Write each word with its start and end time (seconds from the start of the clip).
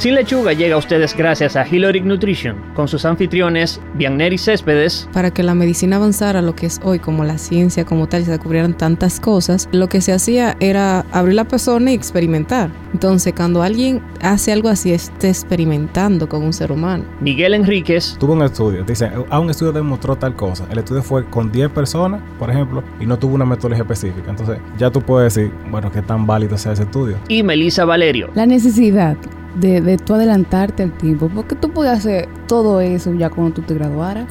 Sin 0.00 0.14
Lechuga 0.14 0.54
llega 0.54 0.76
a 0.76 0.78
ustedes 0.78 1.14
gracias 1.14 1.56
a 1.56 1.68
Hiloric 1.68 2.06
Nutrition, 2.06 2.56
con 2.72 2.88
sus 2.88 3.04
anfitriones 3.04 3.82
Bianeri 3.96 4.38
Céspedes. 4.38 5.06
Para 5.12 5.30
que 5.30 5.42
la 5.42 5.54
medicina 5.54 5.96
avanzara 5.96 6.40
lo 6.40 6.56
que 6.56 6.64
es 6.64 6.80
hoy, 6.82 7.00
como 7.00 7.22
la 7.22 7.36
ciencia 7.36 7.84
como 7.84 8.08
tal, 8.08 8.24
se 8.24 8.30
descubrieran 8.30 8.74
tantas 8.74 9.20
cosas, 9.20 9.68
lo 9.72 9.90
que 9.90 10.00
se 10.00 10.14
hacía 10.14 10.56
era 10.58 11.00
abrir 11.12 11.34
la 11.34 11.44
persona 11.44 11.90
y 11.90 11.94
experimentar. 11.96 12.70
Entonces, 12.94 13.34
cuando 13.36 13.62
alguien 13.62 14.00
hace 14.22 14.52
algo 14.52 14.70
así, 14.70 14.90
está 14.90 15.28
experimentando 15.28 16.30
con 16.30 16.44
un 16.44 16.54
ser 16.54 16.72
humano. 16.72 17.04
Miguel 17.20 17.52
Enríquez. 17.52 18.16
Tuvo 18.18 18.32
un 18.32 18.42
estudio, 18.42 18.82
dice, 18.84 19.10
a 19.28 19.38
un 19.38 19.50
estudio 19.50 19.72
demostró 19.72 20.16
tal 20.16 20.34
cosa. 20.34 20.66
El 20.70 20.78
estudio 20.78 21.02
fue 21.02 21.26
con 21.26 21.52
10 21.52 21.72
personas, 21.72 22.22
por 22.38 22.48
ejemplo, 22.48 22.82
y 23.00 23.04
no 23.04 23.18
tuvo 23.18 23.34
una 23.34 23.44
metodología 23.44 23.82
específica. 23.82 24.30
Entonces, 24.30 24.60
ya 24.78 24.90
tú 24.90 25.02
puedes 25.02 25.34
decir, 25.34 25.52
bueno, 25.70 25.92
qué 25.92 26.00
tan 26.00 26.26
válido 26.26 26.56
sea 26.56 26.72
ese 26.72 26.84
estudio. 26.84 27.18
Y 27.28 27.42
Melissa 27.42 27.84
Valerio. 27.84 28.30
La 28.34 28.46
necesidad 28.46 29.18
de, 29.54 29.80
de 29.80 29.96
tú 29.98 30.14
adelantarte 30.14 30.82
al 30.82 30.92
tiempo, 30.92 31.30
porque 31.34 31.54
tú 31.54 31.70
puedes 31.70 31.92
hacer 31.92 32.28
todo 32.46 32.80
eso 32.80 33.12
ya 33.14 33.30
cuando 33.30 33.54
tú 33.54 33.62
te 33.62 33.74
graduaras. 33.74 34.26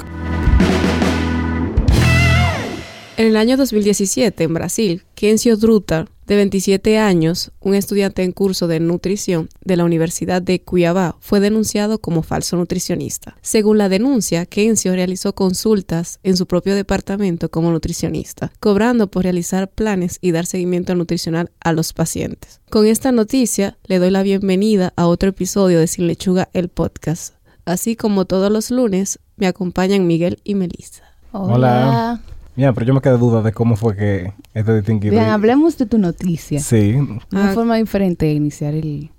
En 3.20 3.28
el 3.28 3.36
año 3.36 3.58
2017, 3.58 4.46
en 4.46 4.54
Brasil, 4.54 5.04
Kencio 5.14 5.58
Druta, 5.58 6.08
de 6.26 6.38
27 6.38 7.00
años, 7.00 7.52
un 7.60 7.76
estudiante 7.76 8.24
en 8.24 8.32
curso 8.32 8.66
de 8.66 8.80
nutrición 8.80 9.50
de 9.60 9.76
la 9.76 9.84
Universidad 9.84 10.42
de 10.42 10.62
Cuiabá, 10.62 11.18
fue 11.20 11.42
denunciado 11.42 12.00
como 12.00 12.24
falso 12.24 12.56
nutricionista. 12.56 13.36
Según 13.42 13.78
la 13.78 13.90
denuncia, 13.90 14.46
Kencio 14.46 14.94
realizó 14.94 15.36
consultas 15.36 16.22
en 16.24 16.38
su 16.38 16.48
propio 16.48 16.76
departamento 16.76 17.52
como 17.52 17.72
nutricionista, 17.72 18.54
cobrando 18.62 19.12
por 19.12 19.24
realizar 19.24 19.70
planes 19.70 20.18
y 20.22 20.32
dar 20.32 20.46
seguimiento 20.46 20.96
nutricional 20.96 21.52
a 21.60 21.74
los 21.74 21.92
pacientes. 21.92 22.62
Con 22.70 22.86
esta 22.88 23.12
noticia, 23.12 23.78
le 23.84 24.00
doy 24.00 24.12
la 24.12 24.24
bienvenida 24.24 24.94
a 24.96 25.08
otro 25.08 25.28
episodio 25.28 25.80
de 25.80 25.88
Sin 25.88 26.08
Lechuga, 26.08 26.48
el 26.54 26.70
podcast. 26.70 27.34
Así 27.66 27.98
como 27.98 28.24
todos 28.24 28.50
los 28.50 28.72
lunes, 28.72 29.20
me 29.36 29.48
acompañan 29.48 30.08
Miguel 30.08 30.40
y 30.46 30.56
Melissa. 30.56 31.04
Hola. 31.34 32.22
Mira, 32.56 32.74
pero 32.74 32.86
yo 32.86 32.94
me 32.94 33.02
quedé 33.02 33.18
duda 33.18 33.42
de 33.42 33.52
cómo 33.52 33.76
fue 33.76 33.96
que 33.96 34.34
este 34.54 34.76
distinguido. 34.76 35.14
Bien, 35.14 35.26
hablemos 35.26 35.78
de 35.78 35.86
tu 35.86 35.98
noticia. 35.98 36.60
Sí. 36.60 36.96
Una 36.96 37.52
ah. 37.52 37.54
forma 37.54 37.78
diferente 37.78 38.26
de 38.26 38.34
iniciar 38.34 38.74
el, 38.74 39.12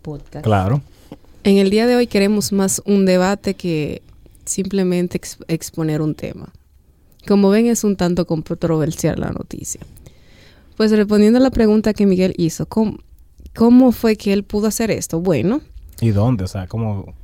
podcast. 0.00 0.44
Claro. 0.44 0.82
En 1.44 1.58
el 1.58 1.70
día 1.70 1.86
de 1.86 1.96
hoy 1.96 2.06
queremos 2.06 2.52
más 2.52 2.82
un 2.84 3.04
debate 3.04 3.54
que 3.54 4.02
simplemente 4.44 5.20
exponer 5.48 6.02
un 6.02 6.14
tema. 6.14 6.52
Como 7.26 7.50
ven, 7.50 7.66
es 7.66 7.84
un 7.84 7.96
tanto 7.96 8.26
controversial 8.26 9.20
la 9.20 9.30
noticia. 9.30 9.80
Pues 10.76 10.90
respondiendo 10.90 11.38
a 11.38 11.42
la 11.42 11.50
pregunta 11.50 11.92
que 11.94 12.06
Miguel 12.06 12.34
hizo, 12.36 12.66
¿cómo, 12.66 12.98
cómo 13.54 13.92
fue 13.92 14.16
que 14.16 14.32
él 14.32 14.42
pudo 14.42 14.66
hacer 14.66 14.90
esto? 14.90 15.20
Bueno. 15.20 15.60
¿Y 16.00 16.10
dónde? 16.10 16.44
O 16.44 16.48
sea, 16.48 16.66
¿cómo 16.66 17.14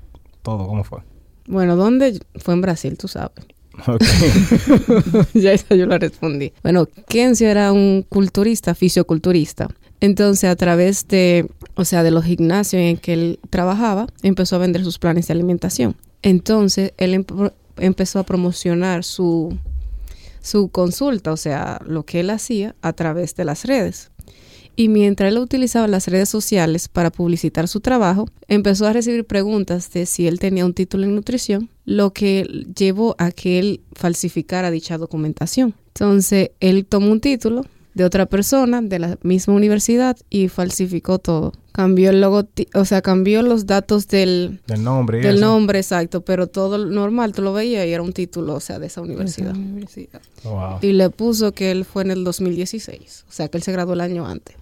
todo? 0.43 0.67
¿Cómo 0.67 0.85
fue? 0.85 1.01
Bueno, 1.47 1.75
¿dónde? 1.77 2.21
Fue 2.37 2.55
en 2.55 2.61
Brasil, 2.61 2.97
tú 2.99 3.09
sabes. 3.09 3.45
ya 5.35 5.53
esa 5.53 5.75
yo 5.75 5.87
la 5.87 5.99
respondí. 5.99 6.53
Bueno, 6.63 6.89
Kenzie 7.09 7.51
era 7.51 7.73
un 7.73 8.05
culturista, 8.09 8.75
fisioculturista. 8.75 9.69
Entonces, 10.01 10.49
a 10.49 10.57
través 10.57 11.09
de, 11.09 11.49
o 11.75 11.85
sea, 11.85 12.03
de 12.03 12.11
los 12.11 12.25
gimnasios 12.25 12.81
en 12.81 12.97
que 12.97 13.13
él 13.13 13.41
trabajaba, 13.51 14.07
empezó 14.23 14.57
a 14.57 14.61
vender 14.61 14.85
sus 14.85 14.99
planes 14.99 15.27
de 15.27 15.33
alimentación. 15.33 15.97
Entonces, 16.23 16.93
él 16.99 17.27
empezó 17.77 18.19
a 18.19 18.25
promocionar 18.25 19.05
su, 19.05 19.57
su 20.41 20.69
consulta, 20.69 21.33
o 21.33 21.37
sea, 21.37 21.81
lo 21.85 22.05
que 22.05 22.21
él 22.21 22.31
hacía 22.31 22.75
a 22.83 22.93
través 22.93 23.35
de 23.35 23.45
las 23.45 23.65
redes. 23.65 24.11
Y 24.79 24.89
mientras 24.89 25.33
él 25.33 25.39
utilizaba 25.39 25.89
las 25.89 26.07
redes 26.07 26.29
sociales 26.29 26.87
para 26.87 27.11
publicitar 27.11 27.67
su 27.67 27.81
trabajo, 27.81 28.29
empezó 28.47 28.87
a 28.87 28.93
recibir 28.93 29.25
preguntas 29.25 29.91
de 29.91 30.07
si 30.07 30.29
él 30.29 30.39
tenía 30.39 30.65
un 30.65 30.73
título 30.73 31.03
en 31.03 31.17
nutrición, 31.17 31.69
lo 31.85 32.13
que 32.13 32.45
llevó 32.77 33.17
a 33.19 33.33
que 33.33 33.59
él 33.59 33.81
falsificara 33.95 34.71
dicha 34.71 34.97
documentación. 34.97 35.75
Entonces, 35.89 36.53
él 36.61 36.87
tomó 36.87 37.11
un 37.11 37.21
título 37.21 37.67
de 37.95 38.05
otra 38.05 38.27
persona 38.27 38.81
de 38.81 39.01
la 39.01 39.19
misma 39.23 39.55
universidad 39.55 40.17
y 40.31 40.47
falsificó 40.47 41.19
todo. 41.19 41.55
Cambió 41.73 42.11
el 42.11 42.21
logo, 42.21 42.47
o 42.75 42.85
sea, 42.85 43.03
cambió 43.03 43.43
los 43.43 43.67
datos 43.67 44.07
del, 44.07 44.61
del 44.69 44.85
nombre. 44.85 45.19
Del 45.23 45.41
nombre, 45.41 45.81
exacto, 45.81 46.21
pero 46.21 46.47
todo 46.47 46.87
normal, 46.87 47.33
tú 47.33 47.43
lo 47.43 47.53
veías 47.53 47.85
y 47.85 47.91
era 47.91 48.03
un 48.05 48.13
título, 48.13 48.55
o 48.55 48.61
sea, 48.61 48.79
de 48.79 48.87
esa 48.87 49.01
universidad. 49.01 49.57
Oh, 50.45 50.79
y 50.81 50.93
le 50.93 51.11
puso 51.11 51.51
que 51.51 51.73
él 51.73 51.85
fue 51.85 52.05
en 52.05 52.13
el 52.13 52.23
2016, 52.23 53.25
o 53.29 53.33
sea, 53.33 53.49
que 53.49 53.57
él 53.57 53.65
se 53.65 53.73
graduó 53.73 53.95
el 53.95 54.03
año 54.03 54.25
antes 54.25 54.58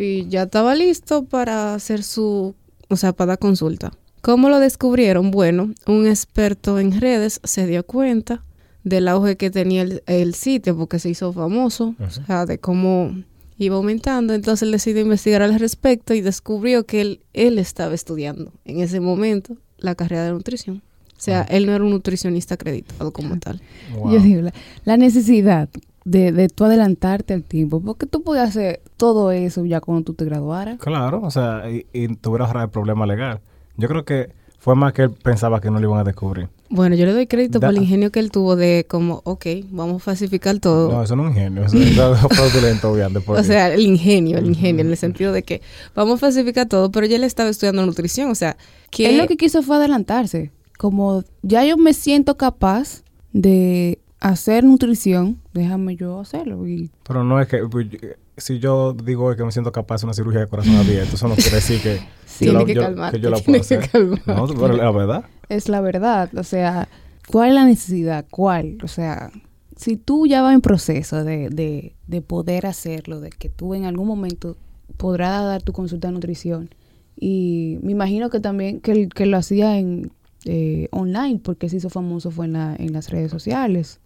y 0.00 0.28
ya 0.28 0.42
estaba 0.44 0.74
listo 0.74 1.24
para 1.24 1.74
hacer 1.74 2.02
su, 2.02 2.54
o 2.88 2.96
sea, 2.96 3.12
para 3.12 3.30
dar 3.30 3.38
consulta. 3.38 3.92
¿Cómo 4.22 4.50
lo 4.50 4.60
descubrieron? 4.60 5.30
Bueno, 5.30 5.72
un 5.86 6.06
experto 6.06 6.78
en 6.78 7.00
redes 7.00 7.40
se 7.42 7.66
dio 7.66 7.84
cuenta 7.84 8.42
del 8.84 9.08
auge 9.08 9.36
que 9.36 9.50
tenía 9.50 9.86
el, 10.06 10.34
sitio 10.34 10.76
porque 10.76 10.98
se 10.98 11.10
hizo 11.10 11.32
famoso, 11.32 11.94
o 11.98 12.10
sea, 12.10 12.46
de 12.46 12.58
cómo 12.58 13.14
iba 13.56 13.76
aumentando. 13.76 14.34
Entonces 14.34 14.62
él 14.62 14.72
decidió 14.72 15.02
investigar 15.02 15.42
al 15.42 15.58
respecto 15.58 16.14
y 16.14 16.20
descubrió 16.20 16.84
que 16.84 17.00
él, 17.00 17.20
él 17.32 17.58
estaba 17.58 17.94
estudiando 17.94 18.52
en 18.64 18.80
ese 18.80 19.00
momento 19.00 19.56
la 19.78 19.94
carrera 19.94 20.24
de 20.24 20.32
nutrición. 20.32 20.82
O 21.16 21.22
sea, 21.22 21.42
él 21.42 21.66
no 21.66 21.74
era 21.74 21.84
un 21.84 21.90
nutricionista 21.90 22.54
acreditado 22.54 23.12
como 23.12 23.38
tal. 23.38 23.60
Yo 23.92 24.20
digo, 24.20 24.48
la 24.86 24.96
necesidad 24.96 25.68
de, 26.04 26.32
de 26.32 26.48
tú 26.48 26.64
adelantarte 26.64 27.34
al 27.34 27.44
tiempo, 27.44 27.80
porque 27.80 28.06
tú 28.06 28.22
podías 28.22 28.50
hacer 28.50 28.80
todo 28.96 29.32
eso 29.32 29.64
ya 29.64 29.80
cuando 29.80 30.04
tú 30.04 30.14
te 30.14 30.24
graduaras. 30.24 30.78
Claro, 30.78 31.20
o 31.22 31.30
sea, 31.30 31.64
y, 31.70 31.86
hubieras 32.26 32.48
ahorrado 32.48 32.64
el 32.64 32.70
problema 32.70 33.06
legal. 33.06 33.40
Yo 33.76 33.88
creo 33.88 34.04
que 34.04 34.32
fue 34.58 34.74
más 34.76 34.92
que 34.92 35.02
él 35.02 35.10
pensaba 35.10 35.60
que 35.60 35.70
no 35.70 35.78
lo 35.78 35.88
iban 35.88 36.00
a 36.00 36.04
descubrir. 36.04 36.48
Bueno, 36.68 36.94
yo 36.94 37.04
le 37.04 37.12
doy 37.12 37.26
crédito 37.26 37.58
por 37.58 37.70
el 37.70 37.78
ingenio 37.78 38.12
que 38.12 38.20
él 38.20 38.30
tuvo 38.30 38.54
de 38.54 38.86
como, 38.88 39.22
ok, 39.24 39.46
vamos 39.70 39.96
a 39.96 40.04
falsificar 40.04 40.58
todo. 40.60 40.92
No, 40.92 41.02
eso 41.02 41.16
no 41.16 41.24
es 41.24 41.30
un 41.30 41.36
ingenio, 41.36 41.64
eso 41.64 41.76
es 41.76 42.20
fraudulento, 42.36 42.92
obviamente. 42.92 43.28
O 43.30 43.42
sea, 43.42 43.72
el 43.72 43.80
ingenio, 43.80 44.38
el 44.38 44.46
ingenio, 44.46 44.82
en 44.82 44.90
el 44.90 44.96
sentido 44.96 45.32
de 45.32 45.42
que 45.42 45.62
vamos 45.94 46.14
a 46.14 46.18
falsificar 46.18 46.68
todo, 46.68 46.92
pero 46.92 47.06
ya 47.06 47.16
él 47.16 47.24
estaba 47.24 47.48
estudiando 47.48 47.84
nutrición, 47.84 48.30
o 48.30 48.34
sea, 48.34 48.56
que... 48.90 49.08
Él 49.08 49.18
lo 49.18 49.26
que 49.26 49.36
quiso 49.36 49.62
fue 49.62 49.76
adelantarse, 49.76 50.52
como 50.78 51.24
ya 51.42 51.64
yo 51.64 51.76
me 51.76 51.92
siento 51.92 52.36
capaz 52.36 53.02
de 53.32 53.98
hacer 54.20 54.64
nutrición, 54.64 55.40
déjame 55.52 55.96
yo 55.96 56.20
hacerlo. 56.20 56.66
Y... 56.66 56.90
Pero 57.02 57.24
no 57.24 57.40
es 57.40 57.48
que, 57.48 57.58
pues, 57.68 57.88
si 58.36 58.58
yo 58.58 58.92
digo 58.92 59.34
que 59.34 59.44
me 59.44 59.52
siento 59.52 59.72
capaz 59.72 60.00
de 60.00 60.06
una 60.06 60.14
cirugía 60.14 60.40
de 60.40 60.46
corazón 60.46 60.76
abierto, 60.76 61.16
eso 61.16 61.28
no 61.28 61.34
quiere 61.34 61.56
decir 61.56 61.80
que, 61.82 62.00
yo, 62.44 62.52
la, 62.52 62.64
que, 63.10 63.20
yo, 63.20 63.30
la 63.30 63.38
puedo 63.38 63.60
hacer. 63.60 63.90
No, 64.26 64.46
pero 64.46 64.74
la 64.74 64.90
verdad. 64.90 65.24
Es 65.48 65.68
la 65.68 65.80
verdad, 65.80 66.30
o 66.36 66.44
sea, 66.44 66.88
¿cuál 67.28 67.48
es 67.48 67.54
la 67.54 67.64
necesidad? 67.64 68.24
¿Cuál? 68.30 68.78
O 68.82 68.88
sea, 68.88 69.32
si 69.76 69.96
tú 69.96 70.26
ya 70.26 70.42
vas 70.42 70.54
en 70.54 70.60
proceso 70.60 71.24
de, 71.24 71.48
de, 71.48 71.96
de 72.06 72.22
poder 72.22 72.66
hacerlo, 72.66 73.20
de 73.20 73.30
que 73.30 73.48
tú 73.48 73.74
en 73.74 73.84
algún 73.84 74.06
momento 74.06 74.56
podrás 74.96 75.44
dar 75.44 75.62
tu 75.62 75.72
consulta 75.72 76.08
de 76.08 76.14
nutrición, 76.14 76.70
y 77.16 77.78
me 77.82 77.92
imagino 77.92 78.30
que 78.30 78.40
también 78.40 78.80
que, 78.80 79.08
que 79.08 79.26
lo 79.26 79.36
hacía 79.36 79.78
en 79.78 80.12
eh, 80.46 80.88
online, 80.90 81.38
porque 81.42 81.68
se 81.68 81.76
hizo 81.76 81.90
famoso 81.90 82.30
fue 82.30 82.46
en, 82.46 82.54
la, 82.54 82.74
en 82.78 82.92
las 82.92 83.10
redes 83.10 83.30
sociales. 83.30 84.00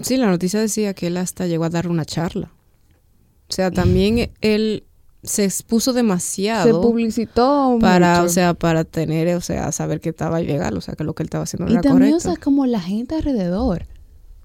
Sí, 0.00 0.16
la 0.16 0.28
noticia 0.28 0.60
decía 0.60 0.94
que 0.94 1.08
él 1.08 1.16
hasta 1.16 1.46
llegó 1.46 1.64
a 1.64 1.70
dar 1.70 1.88
una 1.88 2.04
charla. 2.04 2.52
O 3.48 3.52
sea, 3.52 3.70
también 3.70 4.30
él 4.40 4.84
se 5.22 5.44
expuso 5.44 5.92
demasiado. 5.92 6.64
Se 6.64 6.72
publicitó 6.72 7.78
para, 7.80 8.22
o 8.22 8.28
sea, 8.28 8.54
para 8.54 8.84
tener, 8.84 9.36
o 9.36 9.40
sea, 9.40 9.70
saber 9.72 10.00
que 10.00 10.08
estaba 10.08 10.40
ilegal, 10.40 10.76
o 10.76 10.80
sea, 10.80 10.94
que 10.94 11.04
lo 11.04 11.14
que 11.14 11.22
él 11.22 11.26
estaba 11.26 11.44
haciendo 11.44 11.66
era 11.66 11.80
correcto. 11.80 11.88
Y 11.88 11.92
también, 11.92 12.14
o 12.14 12.20
sea, 12.20 12.36
como 12.36 12.66
la 12.66 12.80
gente 12.80 13.14
alrededor. 13.14 13.86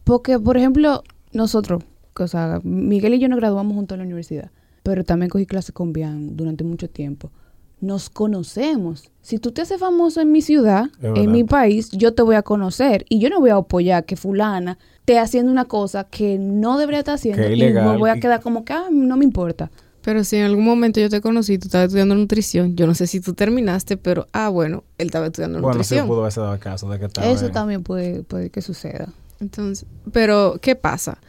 Porque, 0.03 0.39
por 0.39 0.57
ejemplo, 0.57 1.03
nosotros, 1.31 1.83
o 2.17 2.27
sea, 2.27 2.59
Miguel 2.63 3.15
y 3.15 3.19
yo 3.19 3.29
nos 3.29 3.39
graduamos 3.39 3.75
juntos 3.75 3.95
en 3.95 3.99
la 3.99 4.05
universidad, 4.05 4.51
pero 4.83 5.03
también 5.03 5.29
cogí 5.29 5.45
clases 5.45 5.73
con 5.73 5.93
Bian 5.93 6.37
durante 6.37 6.63
mucho 6.63 6.89
tiempo 6.89 7.31
nos 7.79 8.09
conocemos. 8.09 9.11
Si 9.21 9.39
tú 9.39 9.51
te 9.51 9.61
haces 9.61 9.79
famoso 9.79 10.21
en 10.21 10.31
mi 10.31 10.41
ciudad, 10.41 10.85
en 11.01 11.31
mi 11.31 11.43
país, 11.43 11.89
yo 11.91 12.13
te 12.13 12.21
voy 12.21 12.35
a 12.35 12.41
conocer 12.41 13.05
y 13.09 13.19
yo 13.19 13.29
no 13.29 13.39
voy 13.39 13.49
a 13.49 13.55
apoyar 13.55 14.05
que 14.05 14.15
fulana 14.15 14.77
esté 14.99 15.19
haciendo 15.19 15.51
una 15.51 15.65
cosa 15.65 16.05
que 16.05 16.37
no 16.37 16.77
debería 16.77 16.99
estar 16.99 17.15
haciendo 17.15 17.49
y 17.49 17.57
me 17.57 17.97
voy 17.97 18.09
a 18.09 18.19
quedar 18.19 18.41
como 18.41 18.65
que 18.65 18.73
ah, 18.73 18.87
no 18.91 19.17
me 19.17 19.25
importa. 19.25 19.71
Pero 20.01 20.23
si 20.23 20.37
en 20.37 20.45
algún 20.45 20.63
momento 20.63 21.01
yo 21.01 21.09
te 21.09 21.19
conocí, 21.19 21.57
tú 21.57 21.67
estabas 21.67 21.87
estudiando 21.87 22.15
nutrición, 22.15 22.77
yo 22.77 22.87
no 22.87 22.95
sé 22.95 23.07
si 23.07 23.19
tú 23.19 23.33
terminaste, 23.33 23.97
pero 23.97 24.27
ah, 24.31 24.47
bueno, 24.47 24.85
él 24.97 25.07
estaba 25.07 25.25
estudiando 25.25 25.59
nutrición. 25.59 25.99
Bueno, 25.99 26.05
sí 26.05 26.07
pudo 26.07 26.19
haberse 26.21 26.39
dado 26.39 26.59
caso 26.59 26.89
de 26.89 26.99
que 26.99 27.05
estaba 27.05 27.27
Eso 27.27 27.49
también 27.49 27.83
puede, 27.83 28.23
puede 28.23 28.49
que 28.49 28.61
suceda. 28.61 29.09
Entonces, 29.41 29.85
pero 30.13 30.59
¿qué 30.61 30.75
pasa? 30.75 31.19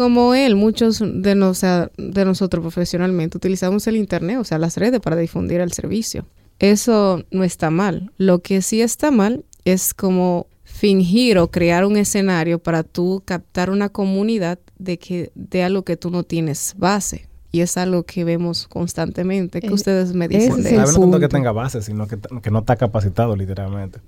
Como 0.00 0.34
él, 0.34 0.56
muchos 0.56 1.00
de, 1.00 1.84
de 1.98 2.24
nosotros 2.24 2.62
profesionalmente 2.62 3.36
utilizamos 3.36 3.86
el 3.86 3.96
Internet, 3.96 4.38
o 4.38 4.44
sea, 4.44 4.56
las 4.56 4.78
redes 4.78 4.98
para 4.98 5.14
difundir 5.14 5.60
el 5.60 5.72
servicio. 5.72 6.24
Eso 6.58 7.22
no 7.30 7.44
está 7.44 7.68
mal. 7.68 8.10
Lo 8.16 8.38
que 8.38 8.62
sí 8.62 8.80
está 8.80 9.10
mal 9.10 9.44
es 9.66 9.92
como 9.92 10.46
fingir 10.64 11.36
o 11.36 11.50
crear 11.50 11.84
un 11.84 11.98
escenario 11.98 12.58
para 12.58 12.82
tú 12.82 13.22
captar 13.26 13.68
una 13.68 13.90
comunidad 13.90 14.58
de 14.78 14.98
que 14.98 15.32
de 15.34 15.64
algo 15.64 15.82
que 15.82 15.98
tú 15.98 16.10
no 16.10 16.22
tienes 16.22 16.76
base. 16.78 17.28
Y 17.52 17.60
es 17.60 17.76
algo 17.76 18.04
que 18.04 18.24
vemos 18.24 18.68
constantemente. 18.68 19.60
¿Qué 19.60 19.66
Eh, 19.66 19.72
ustedes 19.74 20.14
me 20.14 20.28
dicen 20.28 20.60
es 20.60 20.64
de. 20.64 20.72
No 20.78 20.84
tanto 20.86 21.20
que 21.20 21.28
tenga 21.28 21.52
base, 21.52 21.82
sino 21.82 22.06
que, 22.06 22.16
que 22.40 22.50
no 22.50 22.60
está 22.60 22.76
capacitado 22.76 23.36
literalmente. 23.36 24.00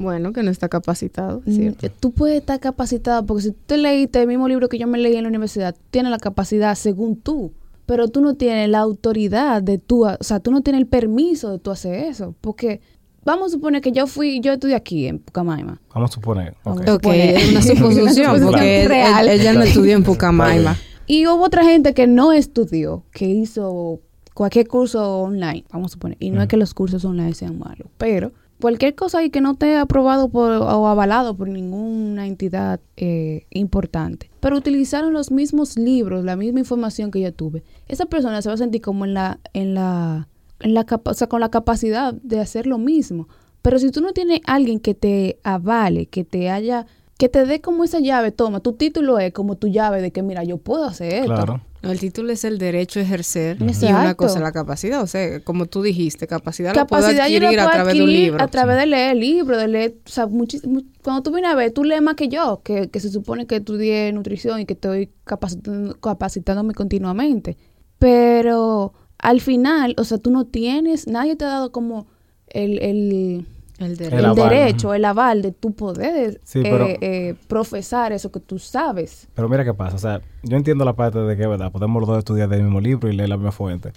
Bueno, 0.00 0.32
que 0.32 0.42
no 0.44 0.50
está 0.50 0.68
capacitado, 0.68 1.42
Mm, 1.44 1.50
¿cierto? 1.52 1.88
Tú 2.00 2.12
puedes 2.12 2.36
estar 2.38 2.60
capacitado 2.60 3.26
porque 3.26 3.42
si 3.42 3.50
tú 3.50 3.58
te 3.66 3.76
leíste 3.78 4.20
el 4.22 4.28
mismo 4.28 4.46
libro 4.48 4.68
que 4.68 4.78
yo 4.78 4.86
me 4.86 4.96
leí 4.98 5.16
en 5.16 5.24
la 5.24 5.28
universidad, 5.28 5.74
tienes 5.90 6.10
la 6.12 6.18
capacidad 6.18 6.74
según 6.76 7.16
tú, 7.16 7.52
pero 7.84 8.06
tú 8.08 8.20
no 8.20 8.34
tienes 8.34 8.68
la 8.68 8.78
autoridad 8.78 9.60
de 9.62 9.78
tú, 9.78 10.06
o 10.06 10.16
sea, 10.20 10.38
tú 10.40 10.50
no 10.52 10.60
tienes 10.60 10.80
el 10.82 10.86
permiso 10.86 11.50
de 11.50 11.58
tú 11.58 11.70
hacer 11.72 11.94
eso, 12.04 12.34
porque 12.40 12.80
vamos 13.24 13.48
a 13.48 13.50
suponer 13.56 13.80
que 13.82 13.90
yo 13.92 14.06
fui, 14.06 14.40
yo 14.40 14.52
estudié 14.52 14.76
aquí 14.76 15.06
en 15.06 15.18
Pucamaima. 15.18 15.80
Vamos 15.92 16.10
a 16.10 16.14
suponer. 16.14 16.50
ok. 16.62 16.64
Vamos. 16.64 16.88
Ok, 16.88 17.02
Poner- 17.02 17.36
es 17.36 17.50
una 17.50 17.62
suposición, 17.62 18.40
porque 18.44 18.86
real. 18.86 19.28
él- 19.28 19.40
ella 19.40 19.52
no 19.52 19.62
estudió 19.62 19.96
en 19.96 20.04
Pucamaima. 20.04 20.76
Y 21.06 21.26
hubo 21.26 21.42
otra 21.42 21.64
gente 21.64 21.92
que 21.94 22.06
no 22.06 22.32
estudió, 22.32 23.02
que 23.10 23.24
hizo 23.26 24.00
cualquier 24.34 24.68
curso 24.68 25.22
online, 25.22 25.64
vamos 25.72 25.90
a 25.90 25.94
suponer. 25.94 26.16
Y 26.20 26.30
no 26.30 26.40
es 26.40 26.46
Mm. 26.46 26.48
que 26.50 26.56
los 26.56 26.72
cursos 26.74 27.04
online 27.04 27.34
sean 27.34 27.58
malos, 27.58 27.88
pero 27.98 28.30
cualquier 28.60 28.94
cosa 28.94 29.18
ahí 29.18 29.30
que 29.30 29.40
no 29.40 29.52
esté 29.52 29.76
aprobado 29.76 30.28
por, 30.28 30.50
o 30.50 30.86
avalado 30.86 31.36
por 31.36 31.48
ninguna 31.48 32.26
entidad 32.26 32.80
eh, 32.96 33.46
importante. 33.50 34.30
Pero 34.40 34.56
utilizaron 34.56 35.12
los 35.12 35.30
mismos 35.30 35.76
libros, 35.76 36.24
la 36.24 36.36
misma 36.36 36.60
información 36.60 37.10
que 37.10 37.20
yo 37.20 37.32
tuve. 37.32 37.62
Esa 37.86 38.06
persona 38.06 38.42
se 38.42 38.48
va 38.48 38.54
a 38.54 38.58
sentir 38.58 38.80
como 38.80 39.04
en 39.04 39.14
la, 39.14 39.38
en 39.52 39.74
la, 39.74 40.28
en 40.60 40.74
la 40.74 40.86
o 41.04 41.14
sea, 41.14 41.28
con 41.28 41.40
la 41.40 41.50
capacidad 41.50 42.12
de 42.14 42.40
hacer 42.40 42.66
lo 42.66 42.78
mismo. 42.78 43.28
Pero 43.62 43.78
si 43.78 43.90
tú 43.90 44.00
no 44.00 44.12
tienes 44.12 44.40
alguien 44.46 44.80
que 44.80 44.94
te 44.94 45.38
avale, 45.42 46.06
que 46.06 46.24
te 46.24 46.50
haya, 46.50 46.86
que 47.18 47.28
te 47.28 47.44
dé 47.44 47.60
como 47.60 47.84
esa 47.84 48.00
llave, 48.00 48.30
toma, 48.30 48.60
tu 48.60 48.72
título 48.72 49.18
es 49.18 49.32
como 49.32 49.56
tu 49.56 49.68
llave 49.68 50.00
de 50.00 50.12
que 50.12 50.22
mira, 50.22 50.44
yo 50.44 50.58
puedo 50.58 50.84
hacer 50.84 51.12
esto. 51.12 51.34
Claro. 51.34 51.60
No, 51.80 51.92
el 51.92 52.00
título 52.00 52.32
es 52.32 52.44
el 52.44 52.58
derecho 52.58 52.98
a 52.98 53.02
ejercer 53.02 53.56
y 53.60 53.84
una 53.86 54.14
cosa 54.14 54.40
la 54.40 54.50
capacidad. 54.50 55.00
O 55.00 55.06
sea, 55.06 55.38
como 55.40 55.66
tú 55.66 55.80
dijiste, 55.82 56.26
capacidad, 56.26 56.74
la 56.74 56.86
puedo 56.86 57.02
capacidad 57.02 57.28
yo 57.28 57.38
la 57.40 57.48
adquirir 57.48 57.58
puedo 57.58 57.68
a 57.68 57.72
través 57.72 57.94
de 57.94 58.02
un 58.02 58.08
adquirir 58.08 58.24
libro. 58.24 58.42
a 58.44 58.48
través 58.48 58.76
de 58.78 58.86
leer 58.86 59.16
libros, 59.16 59.58
de 59.58 59.68
leer, 59.68 59.94
o 60.04 60.08
sea, 60.08 60.26
muchísimo. 60.26 60.80
Cuando 61.04 61.22
tú 61.22 61.30
vienes 61.30 61.52
a 61.52 61.54
ver, 61.54 61.70
tú 61.72 61.84
lees 61.84 62.02
más 62.02 62.16
que 62.16 62.28
yo, 62.28 62.62
que, 62.64 62.88
que 62.90 62.98
se 63.00 63.10
supone 63.10 63.46
que 63.46 63.56
estudié 63.56 64.12
nutrición 64.12 64.58
y 64.60 64.66
que 64.66 64.72
estoy 64.74 65.10
capacitando- 65.24 65.98
capacitándome 66.00 66.74
continuamente. 66.74 67.56
Pero 67.98 68.94
al 69.18 69.40
final, 69.40 69.94
o 69.98 70.04
sea, 70.04 70.18
tú 70.18 70.30
no 70.30 70.46
tienes, 70.46 71.06
nadie 71.06 71.36
te 71.36 71.44
ha 71.44 71.48
dado 71.48 71.72
como 71.72 72.06
el, 72.48 72.78
el, 72.80 73.46
el 73.78 73.92
el 73.92 73.96
derecho. 73.96 74.18
El 74.18 74.24
aval. 74.26 74.48
derecho, 74.50 74.94
el 74.94 75.04
aval 75.04 75.42
de 75.42 75.52
tu 75.52 75.72
poder 75.72 76.40
Sí, 76.44 76.60
eh, 76.60 76.68
pero- 76.70 76.86
eh, 76.86 77.34
profesar 77.46 78.12
eso 78.12 78.30
que 78.30 78.40
tú 78.40 78.58
sabes. 78.58 79.28
Pero 79.34 79.48
mira 79.48 79.64
qué 79.64 79.74
pasa. 79.74 79.96
O 79.96 79.98
sea, 79.98 80.20
yo 80.42 80.56
entiendo 80.56 80.84
la 80.84 80.92
parte 80.94 81.18
de 81.18 81.36
que, 81.36 81.46
¿verdad? 81.46 81.70
Podemos 81.72 82.00
los 82.00 82.08
dos 82.08 82.18
estudiar 82.18 82.48
del 82.48 82.62
mismo 82.62 82.80
libro 82.80 83.08
y 83.08 83.12
leer 83.14 83.28
la 83.28 83.36
misma 83.36 83.52
fuente. 83.52 83.92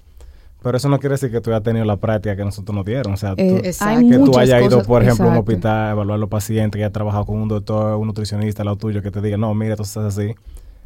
Pero 0.64 0.78
eso 0.78 0.90
no 0.90 1.00
quiere 1.00 1.14
decir 1.16 1.32
que 1.32 1.42
tú 1.42 1.50
hayas 1.50 1.64
tenido 1.64 1.84
la 1.86 1.98
práctica 1.98 2.36
que 2.36 2.46
nosotros 2.46 2.76
nos 2.76 2.86
dieron. 2.86 3.14
O 3.14 3.18
sea, 3.18 3.36
tú- 3.36 3.42
Eh, 3.42 3.62
que 3.64 4.20
tú 4.20 4.38
hayas 4.38 4.64
ido, 4.64 4.84
por 4.84 5.02
ejemplo, 5.02 5.26
a 5.26 5.30
un 5.30 5.38
hospital 5.40 5.88
a 5.88 5.92
evaluar 5.92 6.16
a 6.16 6.20
los 6.20 6.30
pacientes, 6.30 6.78
que 6.78 6.84
hayas 6.84 6.94
trabajado 6.94 7.26
con 7.26 7.38
un 7.42 7.48
doctor, 7.48 7.96
un 7.96 8.06
nutricionista, 8.06 8.64
lo 8.64 8.76
tuyo, 8.76 9.02
que 9.02 9.10
te 9.10 9.22
diga, 9.22 9.38
no, 9.38 9.54
mira, 9.56 9.72
entonces 9.74 9.98
es 9.98 10.04
así. 10.18 10.36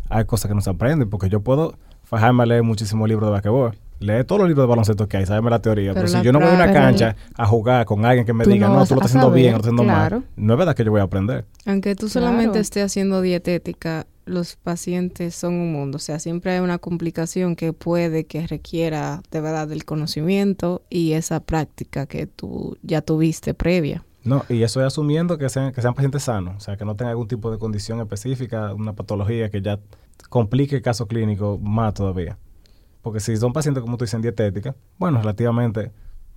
Hay 0.08 0.24
cosas 0.24 0.48
que 0.48 0.56
no 0.56 0.62
se 0.62 0.70
aprenden, 0.70 1.10
porque 1.10 1.28
yo 1.28 1.42
puedo 1.42 1.74
fajarme 2.04 2.44
a 2.44 2.46
leer 2.46 2.64
muchísimos 2.64 3.10
libros 3.10 3.28
de 3.28 3.32
basquetbol. 3.34 3.76
Leer 4.00 4.26
todos 4.26 4.40
los 4.40 4.48
libros 4.50 4.64
de 4.64 4.70
baloncesto 4.70 5.08
que 5.08 5.18
hay, 5.18 5.26
saberme 5.26 5.50
la 5.50 5.62
teoría. 5.62 5.94
Pero, 5.94 6.06
Pero 6.06 6.20
si 6.20 6.26
yo 6.26 6.32
no 6.32 6.40
voy 6.40 6.50
a 6.50 6.54
una 6.54 6.72
cancha 6.74 7.16
a 7.36 7.46
jugar 7.46 7.86
con 7.86 8.06
alguien 8.06 8.26
que 8.26 8.34
me 8.34 8.46
diga, 8.46 8.68
no 8.68 8.76
no, 8.76 8.86
tú 8.86 8.96
lo 8.96 9.02
estás 9.02 9.12
haciendo 9.12 9.32
bien, 9.32 9.52
saber, 9.54 9.54
lo 9.54 9.58
estás 9.58 9.74
haciendo 9.74 9.84
claro. 9.84 10.18
mal, 10.20 10.30
no 10.36 10.54
es 10.54 10.60
verdad 10.60 10.76
que 10.76 10.84
yo 10.84 10.92
voy 10.92 11.02
a 11.02 11.04
aprender. 11.04 11.46
Aunque 11.66 11.96
tú 11.96 12.10
solamente 12.10 12.46
Claro. 12.46 12.60
estés 12.62 12.84
haciendo 12.86 13.22
dietética, 13.22 14.06
los 14.26 14.56
pacientes 14.56 15.36
son 15.36 15.54
un 15.54 15.72
mundo. 15.72 15.98
O 15.98 16.00
sea, 16.00 16.20
siempre 16.20 16.52
hay 16.52 16.60
una 16.60 16.78
complicación 16.80 17.56
que 17.56 17.74
puede 17.74 18.26
que 18.26 18.46
requiera 18.48 19.22
de 19.32 19.40
verdad 19.42 19.68
del 19.68 19.86
conocimiento 19.86 20.82
y 20.90 21.14
esa 21.14 21.40
práctica 21.40 22.06
que 22.06 22.26
tú 22.28 22.78
ya 22.82 23.02
tuviste 23.02 23.54
previa. 23.54 24.04
No, 24.24 24.44
y 24.50 24.64
eso 24.64 24.82
es 24.82 24.88
asumiendo 24.88 25.38
que 25.38 25.48
sean, 25.50 25.72
que 25.72 25.82
sean 25.84 25.94
pacientes 25.94 26.24
sanos, 26.24 26.56
o 26.58 26.60
sea, 26.60 26.76
que 26.78 26.84
no 26.86 26.96
tengan 26.96 27.12
algún 27.12 27.28
tipo 27.28 27.52
de 27.52 27.60
condición 27.60 28.00
específica, 28.00 28.74
una 28.74 28.94
patología 28.94 29.50
que 29.52 29.62
ya 29.62 29.80
complique 30.30 30.78
el 30.78 30.82
caso 30.82 31.08
clínico 31.08 31.60
más 31.62 31.94
todavía. 31.94 32.38
Porque 33.06 33.20
si 33.20 33.38
son 33.38 33.54
pacientes, 33.54 33.84
como 33.84 33.98
tú 33.98 34.06
dices, 34.06 34.16
en 34.16 34.24
dietética, 34.24 34.76
bueno, 34.98 35.20
relativamente 35.20 35.92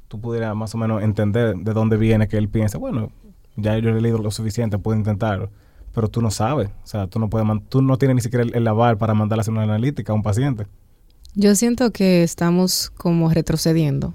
tú 0.06 0.20
pudieras 0.20 0.54
más 0.54 0.74
o 0.74 0.76
menos 0.76 1.02
entender 1.02 1.56
de 1.56 1.72
dónde 1.72 1.96
viene 1.96 2.28
que 2.28 2.36
él 2.36 2.50
piensa, 2.50 2.76
bueno, 2.76 3.10
ya 3.56 3.78
yo 3.78 3.88
he 3.88 3.98
leído 4.02 4.18
lo 4.18 4.30
suficiente, 4.30 4.76
puedo 4.76 4.98
intentarlo. 4.98 5.48
Pero 5.94 6.08
tú 6.08 6.20
no 6.20 6.30
sabes, 6.30 6.68
o 6.68 6.86
sea, 6.86 7.06
tú 7.06 7.20
no 7.20 7.30
puedes, 7.30 7.48
tú 7.70 7.80
no 7.80 7.96
tienes 7.96 8.16
ni 8.16 8.20
siquiera 8.20 8.44
el, 8.44 8.54
el 8.54 8.68
aval 8.68 8.98
para 8.98 9.14
mandarle 9.14 9.40
a 9.40 9.42
hacer 9.44 9.54
una 9.54 9.62
analítica 9.62 10.12
a 10.12 10.14
un 10.14 10.22
paciente. 10.22 10.66
Yo 11.34 11.54
siento 11.54 11.90
que 11.90 12.22
estamos 12.22 12.90
como 12.90 13.30
retrocediendo. 13.30 14.14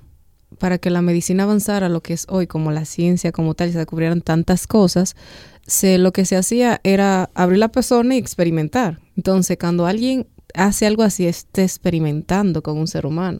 Para 0.60 0.78
que 0.78 0.92
la 0.92 1.02
medicina 1.02 1.46
avanzara 1.46 1.90
lo 1.90 2.02
que 2.02 2.14
es 2.14 2.28
hoy, 2.30 2.46
como 2.46 2.70
la 2.70 2.86
ciencia 2.86 3.32
como 3.32 3.56
tal, 3.56 3.70
y 3.70 3.72
se 3.72 3.80
descubrieran 3.80 4.22
tantas 4.22 4.68
cosas, 4.68 5.16
lo 5.82 6.14
que 6.14 6.26
se 6.26 6.36
hacía 6.36 6.80
era 6.84 7.32
abrir 7.34 7.58
la 7.58 7.70
persona 7.70 8.14
y 8.14 8.20
experimentar. 8.20 9.00
Entonces, 9.18 9.58
cuando 9.60 9.88
alguien 9.88 10.28
hace 10.54 10.86
algo 10.86 11.04
así, 11.04 11.28
está 11.28 11.64
experimentando 11.64 12.62
con 12.62 12.78
un 12.78 12.88
ser 12.88 13.06
humano. 13.06 13.40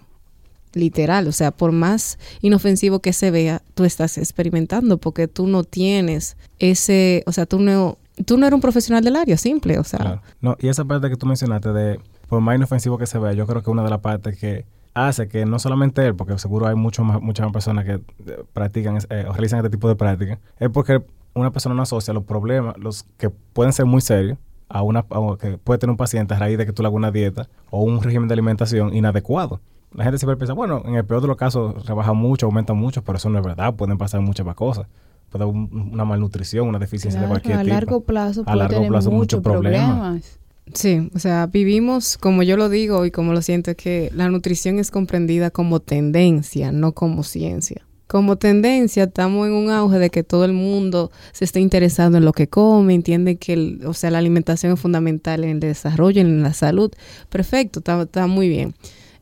Literal, 0.74 1.28
o 1.28 1.32
sea, 1.32 1.52
por 1.52 1.72
más 1.72 2.18
inofensivo 2.42 3.00
que 3.00 3.14
se 3.14 3.30
vea, 3.30 3.62
tú 3.76 3.86
estás 3.86 4.18
experimentando 4.18 4.98
porque 4.98 5.28
tú 5.28 5.46
no 5.46 5.64
tienes 5.64 6.36
ese, 6.58 7.24
o 7.28 7.32
sea, 7.32 7.46
tú 7.46 7.60
no, 7.60 8.00
tú 8.26 8.38
no 8.38 8.48
eres 8.48 8.56
un 8.56 8.62
profesional 8.62 9.04
del 9.04 9.16
área, 9.16 9.38
simple, 9.38 9.78
o 9.78 9.84
sea. 9.84 10.22
No, 10.42 10.58
y 10.60 10.70
esa 10.70 10.84
parte 10.86 11.10
que 11.10 11.16
tú 11.16 11.28
mencionaste 11.28 11.72
de, 11.74 12.00
por 12.28 12.42
más 12.42 12.56
inofensivo 12.56 12.98
que 12.98 13.06
se 13.06 13.20
vea, 13.20 13.34
yo 13.34 13.46
creo 13.46 13.62
que 13.62 13.70
una 13.70 13.84
de 13.84 13.90
las 13.92 14.00
partes 14.00 14.38
que 14.40 14.66
hace 14.96 15.28
que 15.28 15.46
no 15.46 15.60
solamente 15.60 16.06
él, 16.06 16.16
porque 16.16 16.38
seguro 16.38 16.68
hay 16.68 16.76
mucho 16.76 17.04
más, 17.04 17.22
muchas 17.22 17.46
más 17.46 17.54
personas 17.54 17.86
que 17.86 17.94
eh, 17.94 18.44
practican 18.54 18.98
eh, 19.10 19.26
o 19.28 19.34
realizan 19.34 19.60
este 19.60 19.70
tipo 19.70 19.88
de 19.88 19.96
prácticas, 19.96 20.40
es 20.60 20.70
porque 20.70 21.04
una 21.34 21.52
persona 21.52 21.76
no 21.76 21.82
asocia 21.82 22.14
los 22.14 22.24
problemas, 22.24 22.78
los 22.78 23.04
que 23.18 23.30
pueden 23.30 23.74
ser 23.74 23.86
muy 23.86 24.02
serios, 24.02 24.38
a 24.70 24.82
una 24.84 25.00
a- 25.10 25.38
que 25.40 25.58
puede 25.58 25.78
tener 25.80 25.92
un 25.92 25.98
paciente 25.98 26.34
a 26.34 26.40
raíz 26.40 26.58
de 26.58 26.66
que 26.66 26.74
tú 26.74 26.82
le 26.84 26.88
hagas 26.88 26.98
una 26.98 27.12
dieta 27.12 27.48
o 27.70 27.84
un 27.84 28.02
régimen 28.02 28.28
de 28.28 28.34
alimentación 28.34 28.96
inadecuado. 28.96 29.62
La 29.94 30.04
gente 30.06 30.18
siempre 30.18 30.38
piensa, 30.38 30.54
bueno, 30.54 30.82
en 30.86 30.96
el 30.96 31.06
peor 31.06 31.22
de 31.22 31.28
los 31.28 31.38
casos 31.38 31.86
rebaja 31.86 32.14
mucho, 32.14 32.48
aumenta 32.48 32.74
mucho, 32.74 33.04
pero 33.04 33.18
eso 33.18 33.30
no 33.30 33.38
es 33.40 33.46
verdad, 33.46 33.76
pueden 33.76 33.98
pasar 33.98 34.22
muchas 34.22 34.46
más 34.46 34.56
cosas. 34.56 34.88
Puede 35.30 35.44
haber 35.46 35.56
un- 35.56 35.90
una 35.94 36.06
malnutrición, 36.06 36.68
una 36.68 36.80
deficiencia 36.80 37.22
de 37.22 37.28
cualquier 37.28 37.58
a 37.58 37.62
tipo. 37.64 37.74
largo 37.74 38.02
plazo 38.02 38.42
A 38.42 38.46
puede 38.46 38.58
largo 38.58 38.74
tener 38.76 38.90
plazo, 38.90 39.12
muchos 39.12 39.42
problemas. 39.42 39.90
problemas. 39.92 40.40
Sí, 40.74 41.12
o 41.14 41.20
sea, 41.20 41.46
vivimos, 41.48 42.18
como 42.18 42.42
yo 42.42 42.56
lo 42.56 42.70
digo 42.70 43.06
y 43.06 43.12
como 43.12 43.34
lo 43.34 43.42
siento, 43.42 43.76
que 43.76 44.10
la 44.16 44.30
nutrición 44.30 44.80
es 44.80 44.92
comprendida 44.92 45.52
como 45.52 45.80
tendencia, 45.82 46.72
no 46.72 46.94
como 46.94 47.24
ciencia. 47.24 47.86
Como 48.08 48.36
tendencia, 48.38 49.06
estamos 49.06 49.48
en 49.48 49.54
un 49.54 49.70
auge 49.72 49.98
de 49.98 50.10
que 50.10 50.24
todo 50.24 50.46
el 50.46 50.54
mundo 50.54 51.12
se 51.32 51.46
está 51.46 51.60
interesando 51.60 52.18
en 52.18 52.26
lo 52.26 52.34
que 52.34 52.48
come, 52.48 52.94
entiende 52.94 53.38
que, 53.38 53.54
el- 53.54 53.86
o 53.86 53.94
sea, 53.94 54.12
la 54.12 54.20
alimentación 54.20 54.74
es 54.74 54.80
fundamental 54.80 55.44
en 55.44 55.50
el 55.52 55.60
desarrollo, 55.60 56.22
en 56.22 56.44
la 56.44 56.54
salud. 56.54 56.92
Perfecto, 57.30 57.80
está, 57.80 58.02
está 58.02 58.28
muy 58.28 58.50
bien. 58.50 58.76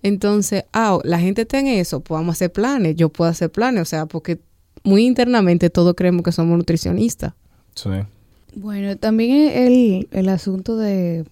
Entonces, 0.04 0.66
ah, 0.74 0.98
la 1.04 1.20
gente 1.20 1.44
está 1.44 1.60
en 1.60 1.68
eso, 1.68 2.00
pues 2.02 2.18
vamos 2.18 2.34
a 2.34 2.38
hacer 2.38 2.52
planes, 2.52 2.96
yo 2.96 3.10
puedo 3.10 3.30
hacer 3.30 3.52
planes, 3.52 3.82
o 3.84 3.86
sea, 3.86 4.08
porque 4.08 4.40
muy 4.84 5.06
internamente 5.06 5.70
todos 5.70 5.94
creemos 5.96 6.24
que 6.24 6.32
somos 6.32 6.58
nutricionistas. 6.58 7.34
Sí. 7.76 7.90
Bueno, 8.56 8.98
también 8.98 9.52
el, 9.54 10.08
el 10.12 10.28
asunto 10.30 10.76
de 10.76 11.24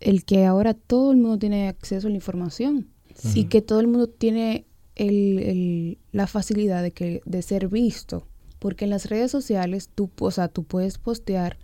el 0.00 0.24
que 0.24 0.44
ahora 0.44 0.74
todo 0.74 1.12
el 1.12 1.16
mundo 1.16 1.38
tiene 1.38 1.66
acceso 1.66 2.06
a 2.08 2.10
la 2.10 2.16
información 2.16 2.88
y 3.34 3.44
que 3.44 3.62
todo 3.62 3.80
el 3.80 3.86
mundo 3.86 4.06
tiene 4.08 4.66
el, 4.96 5.38
el- 5.40 5.98
la 6.12 6.26
facilidad 6.26 6.82
de 6.82 6.90
que 6.92 7.20
de 7.24 7.42
ser 7.42 7.68
visto, 7.68 8.26
porque 8.58 8.84
en 8.84 8.90
las 8.90 9.06
redes 9.10 9.30
sociales 9.30 9.90
tú, 9.94 10.10
o 10.20 10.30
sea, 10.30 10.48
tú 10.48 10.64
puedes 10.64 10.98
postear 10.98 11.58